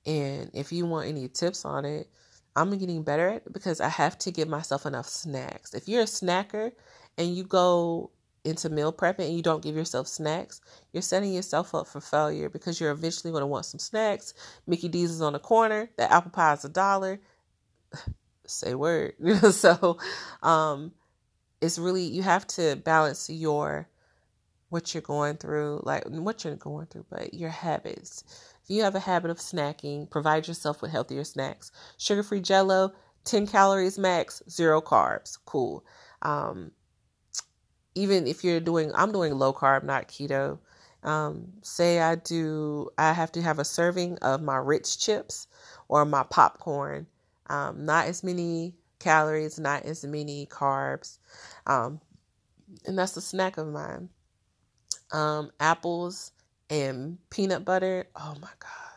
And 0.06 0.52
if 0.54 0.72
you 0.72 0.86
want 0.86 1.08
any 1.08 1.28
tips 1.30 1.64
on 1.64 1.86
it, 1.86 2.10
I'm 2.56 2.78
getting 2.78 3.04
better 3.04 3.30
at 3.30 3.36
it 3.48 3.54
because 3.54 3.80
I 3.80 3.88
have 3.88 4.18
to 4.20 4.32
give 4.32 4.50
myself 4.50 4.86
enough 4.86 5.08
snacks. 5.08 5.74
If 5.74 5.88
you're 5.88 6.02
a 6.02 6.06
snacker 6.06 6.72
and 7.18 7.34
you 7.36 7.44
go 7.44 8.12
into 8.44 8.70
meal 8.70 8.92
prepping 8.92 9.28
and 9.28 9.36
you 9.36 9.42
don't 9.42 9.64
give 9.64 9.76
yourself 9.76 10.08
snacks, 10.08 10.62
you're 10.94 11.02
setting 11.02 11.34
yourself 11.34 11.76
up 11.76 11.88
for 11.88 12.02
failure 12.02 12.50
because 12.50 12.80
you're 12.80 12.92
eventually 12.92 13.32
going 13.32 13.42
to 13.42 13.48
want 13.48 13.66
some 13.66 13.80
snacks. 13.80 14.34
Mickey 14.68 14.88
D's 14.88 15.12
is 15.12 15.22
on 15.22 15.34
the 15.34 15.40
corner. 15.40 15.90
The 15.98 16.12
apple 16.12 16.32
pie 16.32 16.54
is 16.54 16.66
a 16.66 16.70
dollar. 16.70 17.20
Say 18.46 18.74
word. 18.76 19.14
so, 19.52 19.98
um, 20.42 20.92
it's 21.62 21.78
really 21.78 22.04
you 22.04 22.24
have 22.24 22.46
to 22.48 22.76
balance 22.76 23.30
your 23.30 23.88
what 24.70 24.94
you're 24.94 25.02
going 25.02 25.36
through, 25.36 25.82
like 25.84 26.06
what 26.08 26.44
you're 26.44 26.56
going 26.56 26.88
through, 26.88 27.06
but 27.10 27.34
your 27.34 27.50
habits. 27.50 28.24
If 28.64 28.70
you 28.70 28.84
have 28.84 28.96
a 28.96 29.00
habit 29.00 29.30
of 29.30 29.38
snacking, 29.38 30.10
provide 30.10 30.48
yourself 30.48 30.82
with 30.82 30.92
healthier 30.92 31.24
snacks. 31.26 31.72
Sugar 31.98 32.24
free 32.24 32.40
jello, 32.40 32.94
10 33.26 33.48
calories 33.48 34.00
max, 34.00 34.42
zero 34.50 34.82
carbs. 34.82 35.38
Cool. 35.46 35.84
Um, 36.22 36.72
even 37.96 38.28
if 38.28 38.44
you're 38.44 38.60
doing, 38.60 38.92
I'm 38.96 39.12
doing 39.12 39.34
low 39.38 39.54
carb, 39.54 39.84
not 39.84 40.08
keto. 40.08 40.60
Um, 41.04 41.48
say 41.62 42.00
I 42.00 42.16
do, 42.16 42.90
I 42.98 43.14
have 43.14 43.32
to 43.34 43.42
have 43.42 43.60
a 43.60 43.66
serving 43.66 44.18
of 44.20 44.42
my 44.42 44.58
rich 44.58 45.00
chips 45.00 45.48
or 45.88 46.06
my 46.06 46.24
popcorn. 46.24 47.08
Um, 47.48 47.86
not 47.86 48.08
as 48.08 48.24
many 48.24 48.76
calories, 49.00 49.60
not 49.60 49.84
as 49.84 50.06
many 50.06 50.46
carbs. 50.46 51.18
Um, 51.66 52.00
and 52.86 52.98
that's 52.98 53.18
a 53.18 53.22
snack 53.22 53.58
of 53.58 53.68
mine. 53.68 54.10
Um, 55.12 55.52
apples 55.60 56.32
and 56.70 57.18
peanut 57.30 57.66
butter. 57.66 58.08
Oh 58.16 58.36
my 58.40 58.50
God 58.60 58.91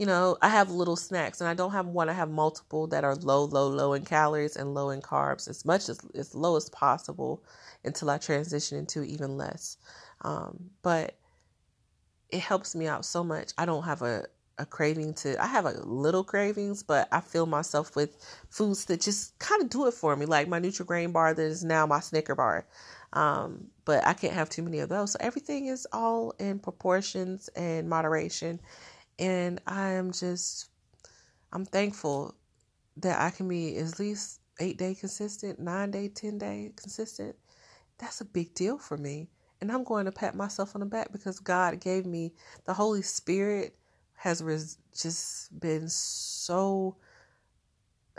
you 0.00 0.06
know, 0.06 0.38
I 0.40 0.48
have 0.48 0.70
little 0.70 0.96
snacks 0.96 1.42
and 1.42 1.48
I 1.48 1.52
don't 1.52 1.72
have 1.72 1.86
one, 1.86 2.08
I 2.08 2.14
have 2.14 2.30
multiple 2.30 2.86
that 2.86 3.04
are 3.04 3.16
low, 3.16 3.44
low, 3.44 3.68
low 3.68 3.92
in 3.92 4.06
calories 4.06 4.56
and 4.56 4.72
low 4.72 4.88
in 4.88 5.02
carbs, 5.02 5.46
as 5.46 5.66
much 5.66 5.90
as 5.90 6.00
as 6.14 6.34
low 6.34 6.56
as 6.56 6.70
possible 6.70 7.44
until 7.84 8.08
I 8.08 8.16
transition 8.16 8.78
into 8.78 9.02
even 9.02 9.36
less. 9.36 9.76
Um, 10.22 10.70
but 10.80 11.18
it 12.30 12.40
helps 12.40 12.74
me 12.74 12.86
out 12.86 13.04
so 13.04 13.22
much. 13.22 13.52
I 13.58 13.66
don't 13.66 13.82
have 13.82 14.00
a, 14.00 14.24
a 14.56 14.64
craving 14.64 15.12
to 15.16 15.38
I 15.38 15.46
have 15.46 15.66
a 15.66 15.72
little 15.84 16.24
cravings, 16.24 16.82
but 16.82 17.06
I 17.12 17.20
fill 17.20 17.44
myself 17.44 17.94
with 17.94 18.16
foods 18.48 18.86
that 18.86 19.02
just 19.02 19.38
kind 19.38 19.60
of 19.62 19.68
do 19.68 19.86
it 19.86 19.92
for 19.92 20.16
me, 20.16 20.24
like 20.24 20.48
my 20.48 20.60
Nutri-Grain 20.60 21.12
bar 21.12 21.34
that 21.34 21.42
is 21.42 21.62
now 21.62 21.84
my 21.84 22.00
Snicker 22.00 22.34
bar. 22.34 22.66
Um, 23.12 23.66
but 23.84 24.06
I 24.06 24.14
can't 24.14 24.32
have 24.32 24.48
too 24.48 24.62
many 24.62 24.78
of 24.78 24.88
those. 24.88 25.12
So 25.12 25.18
everything 25.20 25.66
is 25.66 25.86
all 25.92 26.32
in 26.38 26.58
proportions 26.58 27.48
and 27.54 27.86
moderation 27.86 28.60
and 29.20 29.60
I 29.66 29.90
am 29.92 30.12
just, 30.12 30.70
I'm 31.52 31.66
thankful 31.66 32.34
that 32.98 33.20
I 33.20 33.30
can 33.30 33.48
be 33.48 33.76
at 33.78 33.98
least 33.98 34.40
eight 34.60 34.78
day 34.78 34.94
consistent, 34.94 35.60
nine 35.60 35.90
day, 35.92 36.08
10 36.08 36.38
day 36.38 36.72
consistent. 36.76 37.36
That's 37.98 38.20
a 38.20 38.24
big 38.26 38.54
deal 38.54 38.78
for 38.78 38.96
me. 38.96 39.28
And 39.60 39.70
I'm 39.70 39.84
going 39.84 40.06
to 40.06 40.12
pat 40.12 40.34
myself 40.34 40.74
on 40.74 40.80
the 40.80 40.86
back 40.86 41.12
because 41.12 41.40
God 41.40 41.80
gave 41.80 42.06
me 42.06 42.32
the 42.64 42.74
Holy 42.74 43.02
Spirit 43.02 43.76
has 44.16 44.42
res- 44.42 44.78
just 44.96 45.58
been 45.60 45.88
so 45.88 46.96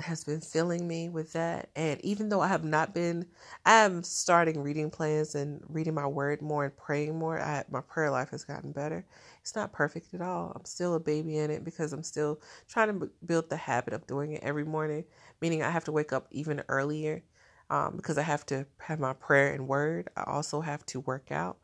has 0.04 0.24
been 0.24 0.42
filling 0.42 0.88
me 0.88 1.10
with 1.10 1.34
that. 1.34 1.70
And 1.76 2.00
even 2.02 2.30
though 2.30 2.42
I 2.42 2.48
have 2.48 2.64
not 2.64 2.94
been, 2.94 3.26
I'm 3.66 4.04
starting 4.04 4.62
reading 4.62 4.90
plans 4.92 5.36
and 5.36 5.64
reading 5.70 5.94
my 5.94 6.08
word 6.08 6.42
more 6.42 6.66
and 6.66 6.76
praying 6.78 7.18
more. 7.18 7.40
I, 7.40 7.64
my 7.72 7.82
prayer 7.82 8.12
life 8.12 8.30
has 8.32 8.44
gotten 8.44 8.72
better. 8.72 9.06
It's 9.42 9.56
not 9.56 9.74
perfect 9.74 10.14
at 10.14 10.22
all. 10.22 10.54
I'm 10.56 10.66
still 10.66 10.96
a 10.96 11.00
baby 11.00 11.38
in 11.38 11.52
it 11.52 11.64
because 11.66 11.94
I'm 11.94 12.04
still 12.04 12.40
trying 12.70 13.00
to 13.00 13.10
build 13.26 13.50
the 13.50 13.58
habit 13.58 13.94
of 13.94 14.08
doing 14.08 14.34
it 14.34 14.44
every 14.44 14.66
morning, 14.66 15.06
meaning 15.42 15.64
I 15.64 15.72
have 15.72 15.86
to 15.86 15.92
wake 15.92 16.14
up 16.14 16.28
even 16.32 16.64
earlier 16.70 17.24
um, 17.70 17.96
because 17.96 18.18
I 18.18 18.24
have 18.24 18.46
to 18.48 18.66
have 18.80 19.00
my 19.00 19.14
prayer 19.14 19.54
and 19.54 19.68
word. 19.68 20.10
I 20.18 20.24
also 20.24 20.62
have 20.62 20.86
to 20.88 21.00
work 21.02 21.32
out 21.32 21.58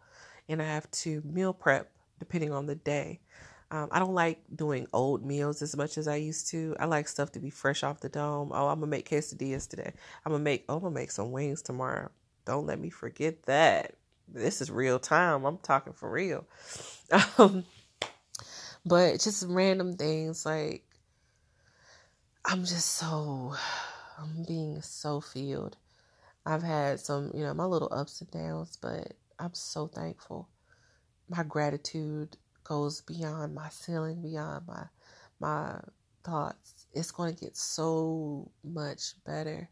and 0.50 0.62
I 0.62 0.66
have 0.66 0.90
to 0.92 1.22
meal 1.26 1.54
prep 1.54 1.92
depending 2.20 2.52
on 2.52 2.66
the 2.66 2.76
day. 2.76 3.20
Um, 3.70 3.90
I 3.92 4.00
don't 4.00 4.14
like 4.14 4.40
doing 4.56 4.88
old 4.94 5.26
meals 5.26 5.62
as 5.62 5.76
much 5.76 5.98
as 5.98 6.08
I 6.08 6.16
used 6.16 6.50
to. 6.50 6.76
I 6.80 6.86
like 6.86 7.08
stuff 7.08 7.34
to 7.34 7.40
be 7.40 7.50
fresh 7.50 7.84
off 7.84 8.00
the 8.00 8.10
dome. 8.10 8.52
Oh, 8.54 8.68
I'm 8.68 8.80
gonna 8.80 8.90
make 8.90 9.10
quesadillas 9.10 9.70
today. 9.70 9.92
I'm 10.26 10.32
gonna 10.32 10.44
make. 10.44 10.66
Oh, 10.70 10.76
I'm 10.76 10.84
gonna 10.84 10.96
make 10.96 11.12
some 11.12 11.32
wings 11.32 11.62
tomorrow. 11.62 12.10
Don't 12.46 12.66
let 12.66 12.80
me 12.80 12.90
forget 12.90 13.44
that. 13.44 13.96
This 14.30 14.62
is 14.62 14.72
real 14.72 15.00
time. 15.00 15.46
I'm 15.46 15.58
talking 15.58 15.94
for 15.94 16.10
real. 16.10 16.46
Um, 17.38 17.64
but 18.86 19.20
just 19.22 19.46
random 19.48 19.96
things 19.96 20.46
like 20.46 20.84
I'm 22.46 22.62
just 22.66 22.96
so 22.96 23.56
I'm 24.18 24.44
being 24.48 24.82
so 24.82 25.22
filled. 25.22 25.78
I've 26.46 26.64
had 26.64 27.00
some, 27.00 27.32
you 27.34 27.44
know, 27.44 27.54
my 27.54 27.66
little 27.66 27.90
ups 27.92 28.22
and 28.22 28.32
downs, 28.32 28.78
but 28.82 29.14
I'm 29.38 29.54
so 29.54 29.88
thankful. 29.88 30.48
My 31.30 31.44
gratitude 31.44 32.38
goes 32.68 33.02
beyond 33.02 33.56
my 33.56 33.70
ceiling, 33.70 34.22
beyond 34.22 34.68
my 34.68 34.84
my 35.40 35.80
thoughts. 36.24 36.88
It's 36.94 37.12
going 37.12 37.34
to 37.34 37.40
get 37.40 37.56
so 37.56 38.52
much 38.64 39.14
better. 39.26 39.70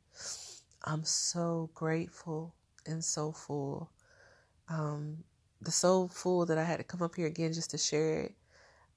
I'm 0.84 1.04
so 1.04 1.70
grateful 1.74 2.56
and 2.86 3.04
so 3.04 3.32
full. 3.32 3.92
Um, 4.70 5.18
the 5.62 5.72
so 5.72 6.08
full 6.08 6.46
that 6.46 6.58
I 6.58 6.64
had 6.64 6.78
to 6.78 6.84
come 6.84 7.02
up 7.02 7.16
here 7.16 7.28
again 7.28 7.54
just 7.54 7.72
to 7.72 7.78
share 7.78 8.22
it. 8.22 8.36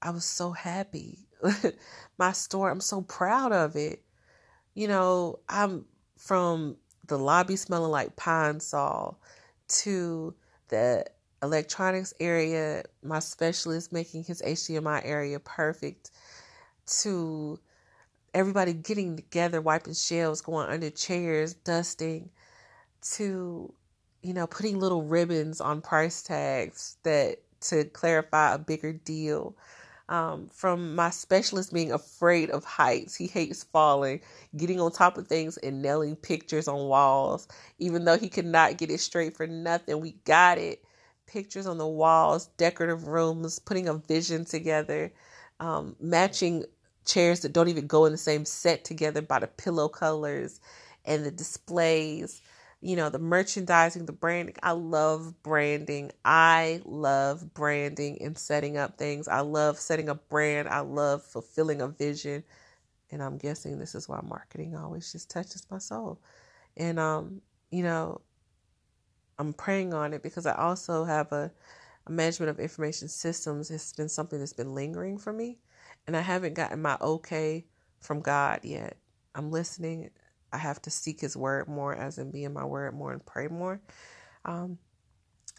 I 0.01 0.11
was 0.11 0.25
so 0.25 0.51
happy. 0.51 1.27
my 2.17 2.31
store, 2.31 2.69
I'm 2.69 2.81
so 2.81 3.01
proud 3.01 3.51
of 3.51 3.75
it. 3.75 4.03
You 4.75 4.87
know, 4.87 5.39
I'm 5.49 5.85
from 6.15 6.77
the 7.07 7.17
lobby 7.17 7.55
smelling 7.55 7.91
like 7.91 8.15
Pine-Sol 8.15 9.19
to 9.67 10.33
the 10.69 11.05
electronics 11.41 12.13
area, 12.19 12.83
my 13.03 13.19
specialist 13.19 13.93
making 13.93 14.23
his 14.23 14.41
HDMI 14.41 15.01
area 15.03 15.39
perfect, 15.39 16.11
to 17.01 17.59
everybody 18.33 18.73
getting 18.73 19.15
together, 19.15 19.61
wiping 19.61 19.93
shelves, 19.93 20.41
going 20.41 20.69
under 20.69 20.89
chairs, 20.89 21.53
dusting, 21.53 22.29
to, 23.01 23.73
you 24.21 24.33
know, 24.33 24.47
putting 24.47 24.79
little 24.79 25.03
ribbons 25.03 25.61
on 25.61 25.81
price 25.81 26.21
tags 26.21 26.97
that 27.03 27.37
to 27.61 27.85
clarify 27.85 28.53
a 28.53 28.57
bigger 28.57 28.93
deal. 28.93 29.55
Um, 30.07 30.47
from 30.51 30.95
my 30.95 31.11
specialist 31.11 31.71
being 31.71 31.91
afraid 31.91 32.49
of 32.49 32.63
heights. 32.63 33.13
He 33.13 33.27
hates 33.27 33.63
falling, 33.63 34.21
getting 34.57 34.81
on 34.81 34.91
top 34.91 35.19
of 35.19 35.27
things 35.27 35.57
and 35.57 35.83
nailing 35.83 36.15
pictures 36.15 36.67
on 36.67 36.87
walls, 36.87 37.47
even 37.77 38.05
though 38.05 38.17
he 38.17 38.27
could 38.27 38.47
not 38.47 38.77
get 38.77 38.89
it 38.89 39.01
straight 39.01 39.37
for 39.37 39.45
nothing. 39.45 40.01
We 40.01 40.13
got 40.25 40.57
it 40.57 40.83
pictures 41.29 41.67
on 41.67 41.77
the 41.77 41.87
walls, 41.87 42.47
decorative 42.57 43.07
rooms, 43.07 43.59
putting 43.59 43.87
a 43.87 43.93
vision 43.93 44.45
together, 44.45 45.13
um, 45.59 45.95
matching 45.99 46.65
chairs 47.05 47.41
that 47.41 47.53
don't 47.53 47.69
even 47.69 47.87
go 47.87 48.05
in 48.05 48.11
the 48.11 48.17
same 48.17 48.45
set 48.45 48.83
together 48.83 49.21
by 49.21 49.39
the 49.39 49.47
pillow 49.47 49.87
colors 49.87 50.59
and 51.05 51.23
the 51.23 51.31
displays, 51.31 52.41
you 52.81 52.95
know, 52.95 53.09
the 53.09 53.19
merchandising, 53.19 54.05
the 54.05 54.11
branding. 54.11 54.55
I 54.63 54.71
love 54.71 55.41
branding. 55.43 56.11
I 56.25 56.81
love 56.83 57.53
branding 57.53 58.21
and 58.21 58.37
setting 58.37 58.77
up 58.77 58.97
things. 58.97 59.27
I 59.27 59.41
love 59.41 59.77
setting 59.77 60.09
a 60.09 60.15
brand. 60.15 60.67
I 60.67 60.79
love 60.79 61.23
fulfilling 61.23 61.81
a 61.81 61.87
vision. 61.87 62.43
And 63.11 63.21
I'm 63.21 63.37
guessing 63.37 63.77
this 63.77 63.95
is 63.95 64.09
why 64.09 64.19
marketing 64.23 64.75
always 64.75 65.11
just 65.11 65.29
touches 65.29 65.65
my 65.69 65.77
soul. 65.77 66.19
And 66.77 66.99
um, 66.99 67.41
you 67.71 67.83
know, 67.83 68.21
I'm 69.39 69.53
praying 69.53 69.93
on 69.93 70.13
it 70.13 70.21
because 70.21 70.45
I 70.45 70.53
also 70.53 71.05
have 71.05 71.31
a, 71.31 71.51
a 72.05 72.11
management 72.11 72.49
of 72.49 72.59
information 72.59 73.07
systems. 73.07 73.71
It's 73.71 73.93
been 73.93 74.09
something 74.09 74.39
that's 74.39 74.53
been 74.53 74.75
lingering 74.75 75.17
for 75.17 75.33
me, 75.33 75.59
and 76.05 76.17
I 76.17 76.21
haven't 76.21 76.55
gotten 76.55 76.81
my 76.81 76.97
okay 77.01 77.65
from 78.01 78.21
God 78.21 78.61
yet. 78.63 78.97
I'm 79.35 79.51
listening. 79.51 80.09
I 80.51 80.57
have 80.57 80.81
to 80.83 80.91
seek 80.91 81.21
His 81.21 81.37
word 81.37 81.69
more, 81.69 81.95
as 81.95 82.17
in 82.17 82.31
be 82.31 82.43
in 82.43 82.53
my 82.53 82.65
word 82.65 82.93
more 82.93 83.13
and 83.13 83.25
pray 83.25 83.47
more. 83.47 83.81
Um, 84.45 84.77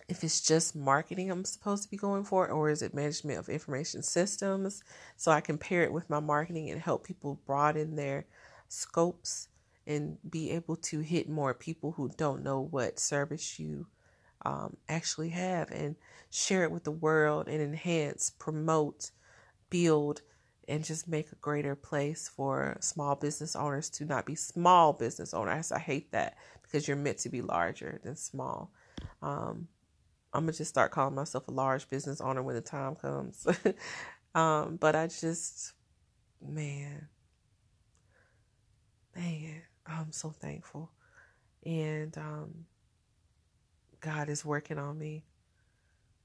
if 0.08 0.24
it's 0.24 0.40
just 0.40 0.76
marketing 0.76 1.30
I'm 1.30 1.44
supposed 1.44 1.84
to 1.84 1.90
be 1.90 1.96
going 1.96 2.24
for, 2.24 2.48
or 2.48 2.68
is 2.68 2.82
it 2.82 2.94
management 2.94 3.38
of 3.38 3.48
information 3.48 4.02
systems? 4.02 4.82
So 5.16 5.30
I 5.30 5.40
can 5.40 5.56
pair 5.56 5.84
it 5.84 5.92
with 5.92 6.10
my 6.10 6.20
marketing 6.20 6.68
and 6.70 6.80
help 6.80 7.06
people 7.06 7.40
broaden 7.46 7.96
their 7.96 8.26
scopes 8.68 9.48
and 9.90 10.18
be 10.30 10.52
able 10.52 10.76
to 10.76 11.00
hit 11.00 11.28
more 11.28 11.52
people 11.52 11.90
who 11.90 12.08
don't 12.16 12.44
know 12.44 12.60
what 12.60 13.00
service 13.00 13.58
you 13.58 13.88
um, 14.46 14.76
actually 14.88 15.30
have 15.30 15.68
and 15.72 15.96
share 16.30 16.62
it 16.62 16.70
with 16.70 16.84
the 16.84 16.92
world 16.92 17.48
and 17.48 17.60
enhance, 17.60 18.30
promote, 18.30 19.10
build, 19.68 20.22
and 20.68 20.84
just 20.84 21.08
make 21.08 21.32
a 21.32 21.36
greater 21.36 21.74
place 21.74 22.28
for 22.28 22.76
small 22.80 23.16
business 23.16 23.56
owners 23.56 23.90
to 23.90 24.04
not 24.04 24.26
be 24.26 24.36
small 24.36 24.92
business 24.92 25.34
owners. 25.34 25.72
I 25.72 25.80
hate 25.80 26.12
that 26.12 26.36
because 26.62 26.86
you're 26.86 26.96
meant 26.96 27.18
to 27.18 27.28
be 27.28 27.42
larger 27.42 28.00
than 28.04 28.14
small. 28.14 28.70
Um, 29.22 29.66
I'm 30.32 30.44
gonna 30.44 30.52
just 30.52 30.70
start 30.70 30.92
calling 30.92 31.16
myself 31.16 31.48
a 31.48 31.50
large 31.50 31.90
business 31.90 32.20
owner 32.20 32.44
when 32.44 32.54
the 32.54 32.60
time 32.60 32.94
comes. 32.94 33.44
um, 34.36 34.76
but 34.76 34.94
I 34.94 35.08
just, 35.08 35.72
man, 36.40 37.08
man, 39.16 39.62
I'm 39.86 40.12
so 40.12 40.30
thankful, 40.30 40.90
and 41.64 42.16
um, 42.18 42.66
God 44.00 44.28
is 44.28 44.44
working 44.44 44.78
on 44.78 44.98
me, 44.98 45.24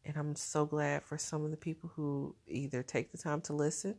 and 0.06 0.16
I'm 0.18 0.36
so 0.36 0.66
glad 0.66 1.04
for 1.04 1.18
some 1.18 1.44
of 1.44 1.52
the 1.52 1.58
people 1.58 1.92
who 1.96 2.36
either 2.48 2.84
take 2.84 3.12
the 3.12 3.18
time 3.18 3.42
to 3.42 3.54
listen, 3.54 3.96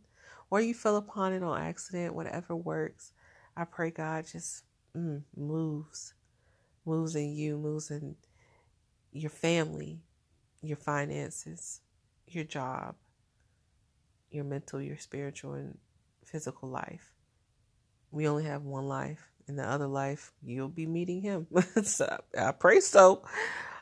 or 0.51 0.61
you 0.61 0.75
fell 0.75 0.97
upon 0.97 1.33
it 1.33 1.43
on 1.43 1.61
accident. 1.61 2.15
Whatever 2.15 2.55
works, 2.55 3.13
I 3.57 3.65
pray 3.65 3.91
God 3.91 4.27
just 4.31 4.65
mm, 4.97 5.23
moves, 5.37 6.15
moves 6.85 7.17
in 7.17 7.35
you, 7.35 7.59
moves 7.59 7.91
in 7.91 8.17
your 9.13 9.31
family, 9.31 10.01
your 10.63 10.77
finances, 10.77 11.81
your 12.29 12.45
job, 12.45 12.95
your 14.31 14.45
mental, 14.45 14.81
your 14.81 14.99
spiritual, 14.99 15.55
and 15.55 15.79
physical 16.25 16.69
life. 16.69 17.13
We 18.11 18.29
only 18.29 18.45
have 18.45 18.63
one 18.63 18.87
life. 18.87 19.31
In 19.49 19.57
the 19.57 19.65
other 19.65 19.87
life, 19.87 20.33
you'll 20.43 20.69
be 20.69 20.87
meeting 20.87 21.21
him. 21.21 21.47
so 21.85 22.21
I 22.37 22.53
pray 22.53 22.81
so. 22.81 23.23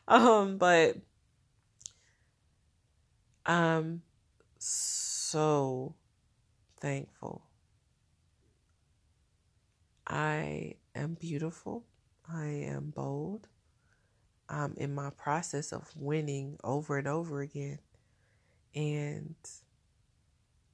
Um, 0.07 0.59
but 0.59 0.97
I'm 3.47 4.03
so 4.59 5.95
thankful. 6.81 7.47
I 10.07 10.75
am 10.95 11.15
beautiful. 11.15 11.85
I 12.31 12.47
am 12.47 12.93
bold. 12.95 13.49
I'm 14.49 14.75
in 14.77 14.95
my 14.95 15.11
process 15.11 15.73
of 15.73 15.89
winning 15.97 16.59
over 16.63 16.99
and 16.99 17.09
over 17.09 17.41
again. 17.41 17.79
And 18.75 19.35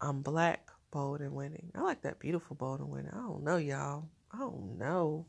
I'm 0.00 0.22
black, 0.22 0.70
bold, 0.90 1.20
and 1.20 1.32
winning. 1.32 1.70
I 1.74 1.82
like 1.82 2.02
that 2.02 2.18
beautiful, 2.18 2.56
bold, 2.56 2.80
and 2.80 2.90
winning. 2.90 3.12
I 3.12 3.18
don't 3.18 3.44
know, 3.44 3.56
y'all. 3.56 4.08
Oh, 4.34 4.76
I 4.80 4.84
don't. 4.84 5.24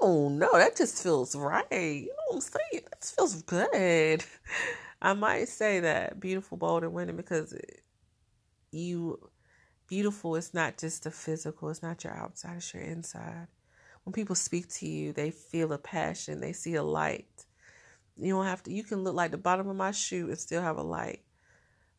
Oh 0.00 0.28
no, 0.28 0.50
that 0.52 0.76
just 0.76 1.02
feels 1.02 1.34
right. 1.34 1.64
You 1.72 2.08
know 2.08 2.14
what 2.28 2.34
I'm 2.36 2.40
saying? 2.40 2.84
That 2.90 3.04
feels 3.04 3.42
good. 3.42 4.24
I 5.00 5.14
might 5.14 5.48
say 5.48 5.80
that 5.80 6.20
beautiful, 6.20 6.58
bold, 6.58 6.82
and 6.82 6.92
winning 6.92 7.16
because 7.16 7.54
you 8.70 9.18
beautiful 9.88 10.36
is 10.36 10.52
not 10.52 10.78
just 10.78 11.04
the 11.04 11.10
physical. 11.10 11.70
It's 11.70 11.82
not 11.82 12.04
your 12.04 12.14
outside. 12.14 12.56
It's 12.56 12.74
your 12.74 12.82
inside. 12.82 13.46
When 14.04 14.12
people 14.12 14.34
speak 14.34 14.68
to 14.74 14.86
you, 14.86 15.12
they 15.12 15.30
feel 15.30 15.72
a 15.72 15.78
passion. 15.78 16.40
They 16.40 16.52
see 16.52 16.74
a 16.74 16.82
light. 16.82 17.46
You 18.16 18.34
don't 18.34 18.46
have 18.46 18.62
to, 18.64 18.72
you 18.72 18.82
can 18.82 19.02
look 19.02 19.14
like 19.14 19.30
the 19.30 19.38
bottom 19.38 19.68
of 19.68 19.76
my 19.76 19.90
shoe 19.90 20.28
and 20.28 20.38
still 20.38 20.62
have 20.62 20.78
a 20.78 20.82
light. 20.82 21.20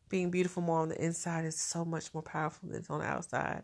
Being 0.08 0.30
beautiful 0.30 0.62
more 0.62 0.80
on 0.80 0.88
the 0.88 1.04
inside 1.04 1.44
is 1.44 1.60
so 1.60 1.84
much 1.84 2.12
more 2.14 2.22
powerful 2.22 2.70
than 2.70 2.84
on 2.88 3.00
the 3.00 3.06
outside. 3.06 3.62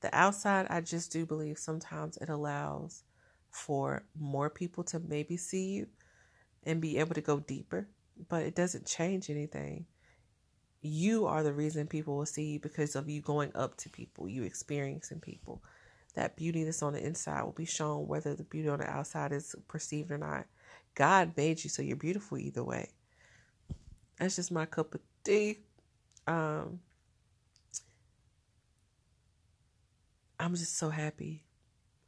The 0.00 0.16
outside, 0.16 0.66
I 0.70 0.80
just 0.80 1.10
do 1.12 1.26
believe 1.26 1.58
sometimes 1.58 2.16
it 2.18 2.28
allows 2.28 3.02
for 3.50 4.04
more 4.18 4.50
people 4.50 4.84
to 4.84 5.00
maybe 5.00 5.36
see 5.36 5.66
you 5.70 5.86
and 6.64 6.80
be 6.80 6.98
able 6.98 7.14
to 7.14 7.20
go 7.20 7.40
deeper, 7.40 7.88
but 8.28 8.42
it 8.44 8.54
doesn't 8.54 8.86
change 8.86 9.30
anything. 9.30 9.86
You 10.80 11.26
are 11.26 11.42
the 11.42 11.52
reason 11.52 11.88
people 11.88 12.16
will 12.16 12.26
see 12.26 12.52
you 12.52 12.60
because 12.60 12.94
of 12.94 13.08
you 13.08 13.20
going 13.20 13.50
up 13.54 13.76
to 13.78 13.88
people, 13.88 14.28
you 14.28 14.44
experiencing 14.44 15.20
people. 15.20 15.62
That 16.14 16.36
beauty 16.36 16.64
that's 16.64 16.82
on 16.82 16.92
the 16.92 17.04
inside 17.04 17.42
will 17.42 17.52
be 17.52 17.64
shown 17.64 18.06
whether 18.06 18.34
the 18.34 18.44
beauty 18.44 18.68
on 18.68 18.78
the 18.78 18.88
outside 18.88 19.32
is 19.32 19.54
perceived 19.66 20.10
or 20.10 20.18
not. 20.18 20.46
God 20.94 21.32
made 21.36 21.62
you 21.62 21.70
so 21.70 21.82
you're 21.82 21.96
beautiful 21.96 22.38
either 22.38 22.64
way. 22.64 22.90
That's 24.18 24.36
just 24.36 24.52
my 24.52 24.66
cup 24.66 24.94
of 24.94 25.00
tea. 25.24 25.58
Um, 26.26 26.80
I'm 30.40 30.54
just 30.54 30.76
so 30.76 30.90
happy. 30.90 31.44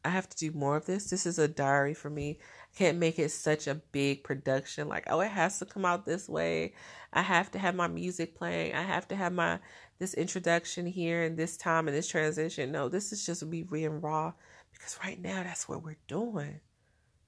I 0.04 0.08
have 0.08 0.28
to 0.30 0.36
do 0.36 0.56
more 0.56 0.76
of 0.76 0.86
this. 0.86 1.10
This 1.10 1.26
is 1.26 1.38
a 1.38 1.48
diary 1.48 1.94
for 1.94 2.08
me. 2.08 2.38
I 2.40 2.78
can't 2.78 2.98
make 2.98 3.18
it 3.18 3.30
such 3.30 3.66
a 3.66 3.74
big 3.74 4.24
production. 4.24 4.88
Like, 4.88 5.04
oh, 5.08 5.20
it 5.20 5.30
has 5.30 5.58
to 5.58 5.66
come 5.66 5.84
out 5.84 6.06
this 6.06 6.28
way. 6.28 6.74
I 7.12 7.22
have 7.22 7.50
to 7.50 7.58
have 7.58 7.74
my 7.74 7.88
music 7.88 8.34
playing. 8.34 8.74
I 8.74 8.82
have 8.82 9.08
to 9.08 9.16
have 9.16 9.32
my 9.32 9.58
this 9.98 10.14
introduction 10.14 10.86
here 10.86 11.24
and 11.24 11.36
this 11.36 11.56
time 11.56 11.86
and 11.86 11.96
this 11.96 12.08
transition. 12.08 12.72
No, 12.72 12.88
this 12.88 13.12
is 13.12 13.26
just 13.26 13.44
me 13.44 13.62
being 13.62 14.00
raw 14.00 14.32
because 14.72 14.98
right 15.04 15.20
now 15.20 15.42
that's 15.42 15.68
what 15.68 15.82
we're 15.82 15.98
doing. 16.08 16.60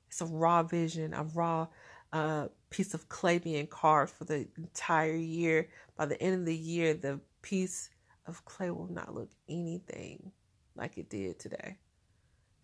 It's 0.08 0.22
a 0.22 0.26
raw 0.26 0.62
vision, 0.62 1.12
a 1.12 1.24
raw 1.24 1.66
uh, 2.12 2.48
piece 2.70 2.94
of 2.94 3.08
clay 3.08 3.38
being 3.38 3.66
carved 3.66 4.12
for 4.12 4.24
the 4.24 4.46
entire 4.56 5.16
year. 5.16 5.68
By 5.96 6.06
the 6.06 6.22
end 6.22 6.40
of 6.40 6.46
the 6.46 6.56
year, 6.56 6.94
the 6.94 7.20
piece 7.42 7.90
of 8.26 8.44
clay 8.46 8.70
will 8.70 8.90
not 8.90 9.14
look 9.14 9.30
anything 9.48 10.32
like 10.76 10.98
it 10.98 11.10
did 11.10 11.38
today. 11.38 11.76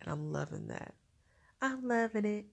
And 0.01 0.11
I'm 0.11 0.31
loving 0.31 0.67
that. 0.67 0.93
I'm 1.61 1.87
loving 1.87 2.25
it. 2.25 2.45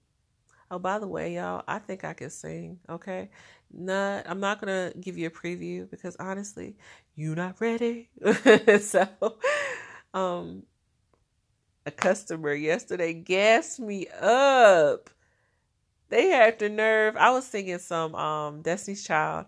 Oh, 0.69 0.79
by 0.79 0.99
the 0.99 1.07
way, 1.07 1.35
y'all, 1.35 1.63
I 1.67 1.79
think 1.79 2.03
I 2.03 2.13
can 2.13 2.29
sing. 2.29 2.79
Okay, 2.89 3.29
not. 3.71 4.29
I'm 4.29 4.39
not 4.41 4.59
gonna 4.59 4.91
give 4.99 5.17
you 5.17 5.27
a 5.27 5.31
preview 5.31 5.89
because 5.89 6.17
honestly, 6.19 6.75
you're 7.15 7.35
not 7.35 7.61
ready. 7.61 8.09
so, 8.81 9.07
um, 10.13 10.63
a 11.85 11.91
customer 11.91 12.53
yesterday 12.53 13.13
gassed 13.13 13.79
me 13.79 14.07
up. 14.09 15.09
They 16.09 16.27
had 16.27 16.59
the 16.59 16.69
nerve. 16.69 17.15
I 17.17 17.31
was 17.31 17.45
singing 17.47 17.79
some 17.79 18.13
um 18.15 18.61
Destiny's 18.61 19.05
Child 19.05 19.45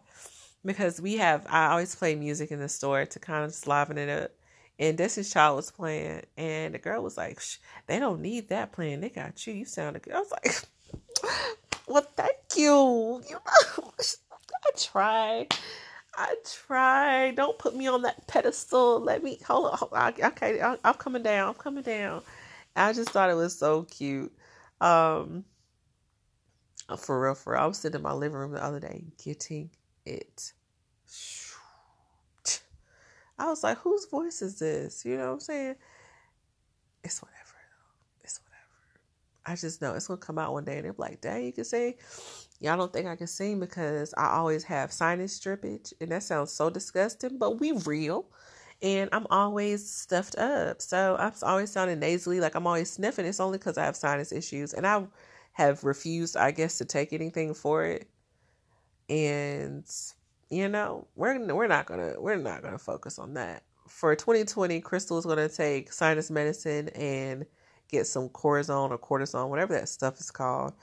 because 0.66 1.02
we 1.02 1.18
have 1.18 1.46
I 1.50 1.68
always 1.72 1.96
play 1.96 2.16
music 2.16 2.52
in 2.52 2.60
the 2.60 2.70
store 2.70 3.06
to 3.06 3.20
kind 3.20 3.46
of 3.46 3.68
liven 3.68 3.98
it 3.98 4.10
up. 4.10 4.32
And 4.80 4.98
Destiny's 4.98 5.32
Child 5.32 5.58
was 5.58 5.72
playing, 5.72 6.24
and 6.38 6.74
the 6.74 6.80
girl 6.80 7.04
was 7.04 7.18
like, 7.18 7.42
"They 7.88 8.00
don't 8.00 8.22
need 8.22 8.50
that 8.50 8.72
playing. 8.72 9.02
They 9.02 9.10
got 9.10 9.46
you. 9.46 9.54
You 9.54 9.66
sounded 9.66 10.04
good." 10.04 10.14
I 10.14 10.20
was 10.20 10.32
like, 10.32 10.56
"Well, 11.88 12.08
thank 12.16 12.38
you. 12.56 13.22
You 13.30 13.36
know, 13.36 13.92
I 14.66 14.72
try." 14.78 15.48
I 16.16 16.36
try. 16.44 17.32
Don't 17.32 17.58
put 17.58 17.76
me 17.76 17.88
on 17.88 18.02
that 18.02 18.28
pedestal. 18.28 19.00
Let 19.00 19.24
me 19.24 19.40
hold 19.48 19.90
on. 19.94 20.14
Okay, 20.22 20.62
I'm 20.62 20.94
coming 20.96 21.24
down. 21.24 21.50
I'm 21.50 21.54
coming 21.54 21.84
down. 21.84 22.24
I 22.76 22.94
just 22.94 23.12
thought 23.12 23.30
it 23.30 23.36
was 23.36 23.58
so 23.58 23.84
cute. 23.84 24.34
Um, 24.82 25.46
for 26.98 27.22
real, 27.22 27.36
for 27.36 27.54
real. 27.54 27.62
I 27.62 27.66
was 27.68 27.78
sitting 27.78 28.00
in 28.00 28.04
my 28.04 28.14
living 28.14 28.38
room 28.38 28.52
the 28.52 28.64
other 28.64 28.80
day 28.80 29.06
getting 29.24 29.70
it. 30.06 30.54
I 33.40 33.48
was 33.48 33.64
like, 33.64 33.78
whose 33.80 34.06
voice 34.06 34.42
is 34.42 34.60
this? 34.60 35.06
You 35.06 35.18
know 35.18 35.28
what 35.28 35.34
I'm 35.34 35.40
saying? 35.40 35.76
It's 37.04 37.22
whatever. 37.22 37.40
It's 38.24 38.40
whatever. 38.42 39.00
I 39.46 39.56
just 39.56 39.82
know 39.82 39.94
it's 39.94 40.08
gonna 40.08 40.18
come 40.18 40.38
out 40.38 40.54
one 40.54 40.66
day 40.66 40.78
and 40.78 40.86
they're 40.86 40.96
like, 40.98 41.22
dang, 41.22 41.46
you 41.46 41.54
can 41.54 41.64
sing. 41.64 41.96
Y'all 42.60 42.78
don't 42.78 42.92
think 42.92 43.08
I 43.08 43.16
can 43.16 43.28
sing 43.28 43.60
because 43.60 44.14
I 44.18 44.32
always 44.32 44.64
have 44.66 44.92
sinus 44.92 45.40
drippage, 45.40 45.94
and 46.02 46.12
that 46.12 46.24
sounds 46.24 46.52
so 46.52 46.70
disgusting, 46.70 47.38
but 47.38 47.60
we 47.60 47.72
real. 47.72 48.26
And 48.82 49.10
I'm 49.12 49.28
always 49.30 49.90
stuffed 49.92 50.38
up. 50.38 50.82
So 50.82 51.18
I'm 51.20 51.34
always 51.42 51.72
sounding 51.72 52.00
nasally, 52.00 52.40
like 52.40 52.56
I'm 52.56 52.66
always 52.68 52.90
sniffing. 52.90 53.26
It's 53.26 53.42
only 53.42 53.58
because 53.58 53.78
I 53.78 53.84
have 53.84 53.96
sinus 53.96 54.32
issues. 54.32 54.74
And 54.74 54.88
I 54.88 55.06
have 55.52 55.84
refused, 55.84 56.38
I 56.38 56.52
guess, 56.52 56.78
to 56.78 56.86
take 56.86 57.12
anything 57.12 57.54
for 57.54 57.86
it. 57.86 58.10
And 59.10 59.84
you 60.50 60.68
know, 60.68 61.08
we're 61.16 61.40
we're 61.54 61.68
not 61.68 61.86
gonna 61.86 62.14
we're 62.18 62.38
not 62.38 62.62
gonna 62.62 62.80
focus 62.80 63.20
on 63.20 63.36
that. 63.36 63.64
For 63.88 64.16
2020, 64.16 64.82
Crystal 64.82 65.18
is 65.18 65.26
gonna 65.26 65.50
take 65.50 65.92
sinus 65.94 66.32
medicine 66.32 66.90
and 66.90 67.46
get 67.90 68.08
some 68.08 68.30
cortisone 68.30 68.92
or 68.92 68.98
cortisone, 68.98 69.50
whatever 69.50 69.74
that 69.74 69.90
stuff 69.90 70.20
is 70.20 70.32
called. 70.32 70.74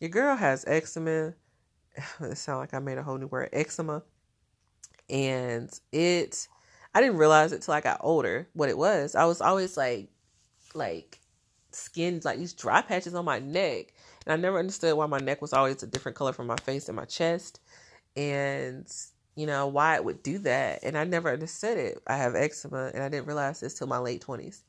Your 0.00 0.10
girl 0.10 0.36
has 0.36 0.64
eczema. 0.66 1.34
It 2.20 2.36
sounds 2.38 2.58
like 2.58 2.74
I 2.74 2.80
made 2.80 2.98
a 2.98 3.02
whole 3.02 3.18
new 3.18 3.28
word, 3.28 3.50
eczema, 3.52 4.02
and 5.08 5.70
it. 5.92 6.48
I 6.96 7.00
didn't 7.00 7.16
realize 7.16 7.52
it 7.52 7.62
till 7.62 7.74
I 7.74 7.80
got 7.80 7.98
older 8.02 8.48
what 8.52 8.68
it 8.68 8.78
was. 8.78 9.16
I 9.16 9.24
was 9.24 9.40
always 9.40 9.76
like, 9.76 10.10
like 10.74 11.18
skin, 11.72 12.20
like 12.24 12.38
these 12.38 12.52
dry 12.52 12.82
patches 12.82 13.14
on 13.14 13.24
my 13.24 13.38
neck, 13.40 13.94
and 14.26 14.32
I 14.32 14.36
never 14.36 14.58
understood 14.58 14.96
why 14.96 15.06
my 15.06 15.18
neck 15.18 15.42
was 15.42 15.52
always 15.52 15.82
a 15.82 15.86
different 15.86 16.16
color 16.16 16.32
from 16.32 16.46
my 16.46 16.56
face 16.56 16.88
and 16.88 16.96
my 16.96 17.04
chest. 17.04 17.60
And 18.16 18.86
you 19.36 19.46
know 19.46 19.66
why 19.66 19.96
it 19.96 20.04
would 20.04 20.22
do 20.22 20.38
that 20.38 20.80
and 20.84 20.96
i 20.96 21.04
never 21.04 21.32
understood 21.32 21.78
it. 21.78 21.98
I 22.06 22.16
have 22.16 22.34
eczema 22.34 22.90
and 22.94 23.02
i 23.02 23.08
didn't 23.08 23.26
realize 23.26 23.60
this 23.60 23.74
till 23.74 23.86
my 23.86 23.98
late 23.98 24.24
20s 24.24 24.62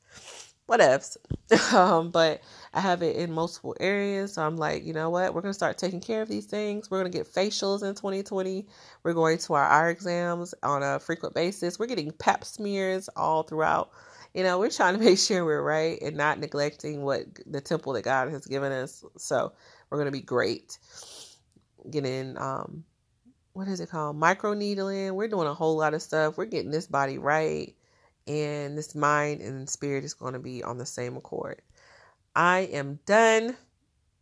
whatevs. 0.68 1.16
Um, 1.72 2.10
but 2.10 2.42
i 2.74 2.80
have 2.80 3.02
it 3.02 3.16
in 3.16 3.32
multiple 3.32 3.76
areas 3.78 4.34
so 4.34 4.42
i'm 4.42 4.56
like 4.56 4.84
you 4.84 4.92
know 4.92 5.10
what? 5.10 5.32
We're 5.32 5.42
going 5.42 5.50
to 5.50 5.54
start 5.54 5.78
taking 5.78 6.00
care 6.00 6.22
of 6.22 6.28
these 6.28 6.46
things. 6.46 6.90
We're 6.90 7.00
going 7.00 7.12
to 7.12 7.16
get 7.18 7.32
facials 7.32 7.82
in 7.82 7.94
2020 7.94 8.66
we're 9.04 9.14
going 9.14 9.38
to 9.38 9.54
our 9.54 9.64
eye 9.64 9.90
exams 9.90 10.54
on 10.64 10.82
a 10.82 10.98
frequent 10.98 11.34
basis. 11.34 11.78
We're 11.78 11.86
getting 11.86 12.10
pap 12.10 12.44
smears 12.44 13.08
all 13.16 13.44
throughout. 13.44 13.90
You 14.34 14.42
know 14.42 14.58
we're 14.58 14.70
trying 14.70 14.98
to 14.98 15.00
make 15.04 15.18
sure 15.18 15.44
we're 15.44 15.62
right 15.62 16.00
and 16.02 16.16
not 16.16 16.40
neglecting 16.40 17.02
what 17.02 17.26
the 17.46 17.60
temple 17.60 17.92
that 17.92 18.02
god 18.02 18.30
has 18.30 18.46
given 18.46 18.72
us. 18.72 19.04
So 19.18 19.52
we're 19.90 19.98
going 19.98 20.06
to 20.06 20.12
be 20.12 20.20
great. 20.20 20.78
Getting 21.88 22.36
um 22.38 22.82
what 23.56 23.68
is 23.68 23.80
it 23.80 23.88
called? 23.88 24.16
Micro 24.16 24.52
needling. 24.52 25.14
We're 25.14 25.28
doing 25.28 25.48
a 25.48 25.54
whole 25.54 25.78
lot 25.78 25.94
of 25.94 26.02
stuff. 26.02 26.36
We're 26.36 26.44
getting 26.44 26.70
this 26.70 26.86
body 26.86 27.16
right, 27.16 27.74
and 28.26 28.76
this 28.76 28.94
mind 28.94 29.40
and 29.40 29.66
spirit 29.66 30.04
is 30.04 30.12
going 30.12 30.34
to 30.34 30.38
be 30.38 30.62
on 30.62 30.76
the 30.76 30.84
same 30.84 31.16
accord. 31.16 31.62
I 32.34 32.68
am 32.70 33.00
done. 33.06 33.56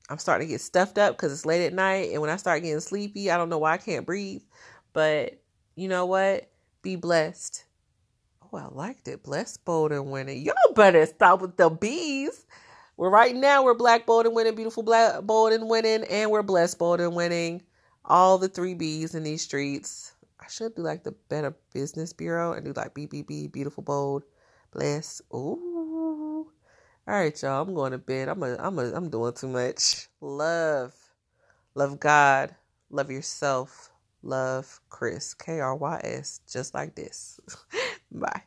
I'm 0.08 0.18
starting 0.18 0.46
to 0.46 0.52
get 0.52 0.60
stuffed 0.60 0.98
up 0.98 1.16
because 1.16 1.32
it's 1.32 1.44
late 1.44 1.66
at 1.66 1.72
night, 1.72 2.12
and 2.12 2.20
when 2.20 2.30
I 2.30 2.36
start 2.36 2.62
getting 2.62 2.78
sleepy, 2.78 3.28
I 3.28 3.36
don't 3.36 3.48
know 3.48 3.58
why 3.58 3.72
I 3.72 3.78
can't 3.78 4.06
breathe. 4.06 4.42
But 4.92 5.42
you 5.74 5.88
know 5.88 6.06
what? 6.06 6.48
Be 6.82 6.94
blessed. 6.94 7.64
Oh, 8.40 8.56
I 8.56 8.66
liked 8.66 9.08
it. 9.08 9.24
Blessed, 9.24 9.64
bold, 9.64 9.90
and 9.90 10.12
winning. 10.12 10.42
Y'all 10.42 10.54
better 10.76 11.04
stop 11.06 11.40
with 11.40 11.56
the 11.56 11.70
bees. 11.70 12.46
We're 12.96 13.10
right 13.10 13.34
now. 13.34 13.64
We're 13.64 13.74
black, 13.74 14.06
bold, 14.06 14.26
and 14.26 14.34
winning. 14.36 14.54
Beautiful, 14.54 14.84
black, 14.84 15.22
bold, 15.22 15.52
and 15.52 15.68
winning, 15.68 16.04
and 16.04 16.30
we're 16.30 16.42
blessed, 16.44 16.78
bold, 16.78 17.00
and 17.00 17.16
winning 17.16 17.62
all 18.04 18.38
the 18.38 18.48
three 18.48 18.74
B's 18.74 19.14
in 19.14 19.22
these 19.22 19.42
streets. 19.42 20.12
I 20.40 20.46
should 20.48 20.74
do 20.74 20.82
like 20.82 21.04
the 21.04 21.12
Better 21.28 21.54
Business 21.72 22.12
Bureau 22.12 22.52
and 22.52 22.64
do 22.64 22.72
like 22.72 22.94
BBB, 22.94 23.50
beautiful, 23.50 23.82
bold, 23.82 24.24
bless. 24.72 25.22
Ooh. 25.32 26.50
All 27.06 27.14
right, 27.14 27.42
y'all. 27.42 27.62
I'm 27.62 27.74
going 27.74 27.92
to 27.92 27.98
bed. 27.98 28.28
I'm 28.28 28.42
a, 28.42 28.56
I'm 28.58 28.78
a, 28.78 28.92
I'm 28.94 29.10
doing 29.10 29.32
too 29.34 29.48
much. 29.48 30.08
Love, 30.20 30.94
love 31.74 32.00
God, 32.00 32.54
love 32.90 33.10
yourself, 33.10 33.90
love 34.22 34.80
Chris. 34.88 35.34
K 35.34 35.60
R 35.60 35.76
Y 35.76 36.00
S. 36.04 36.40
Just 36.50 36.74
like 36.74 36.94
this. 36.94 37.40
Bye. 38.12 38.42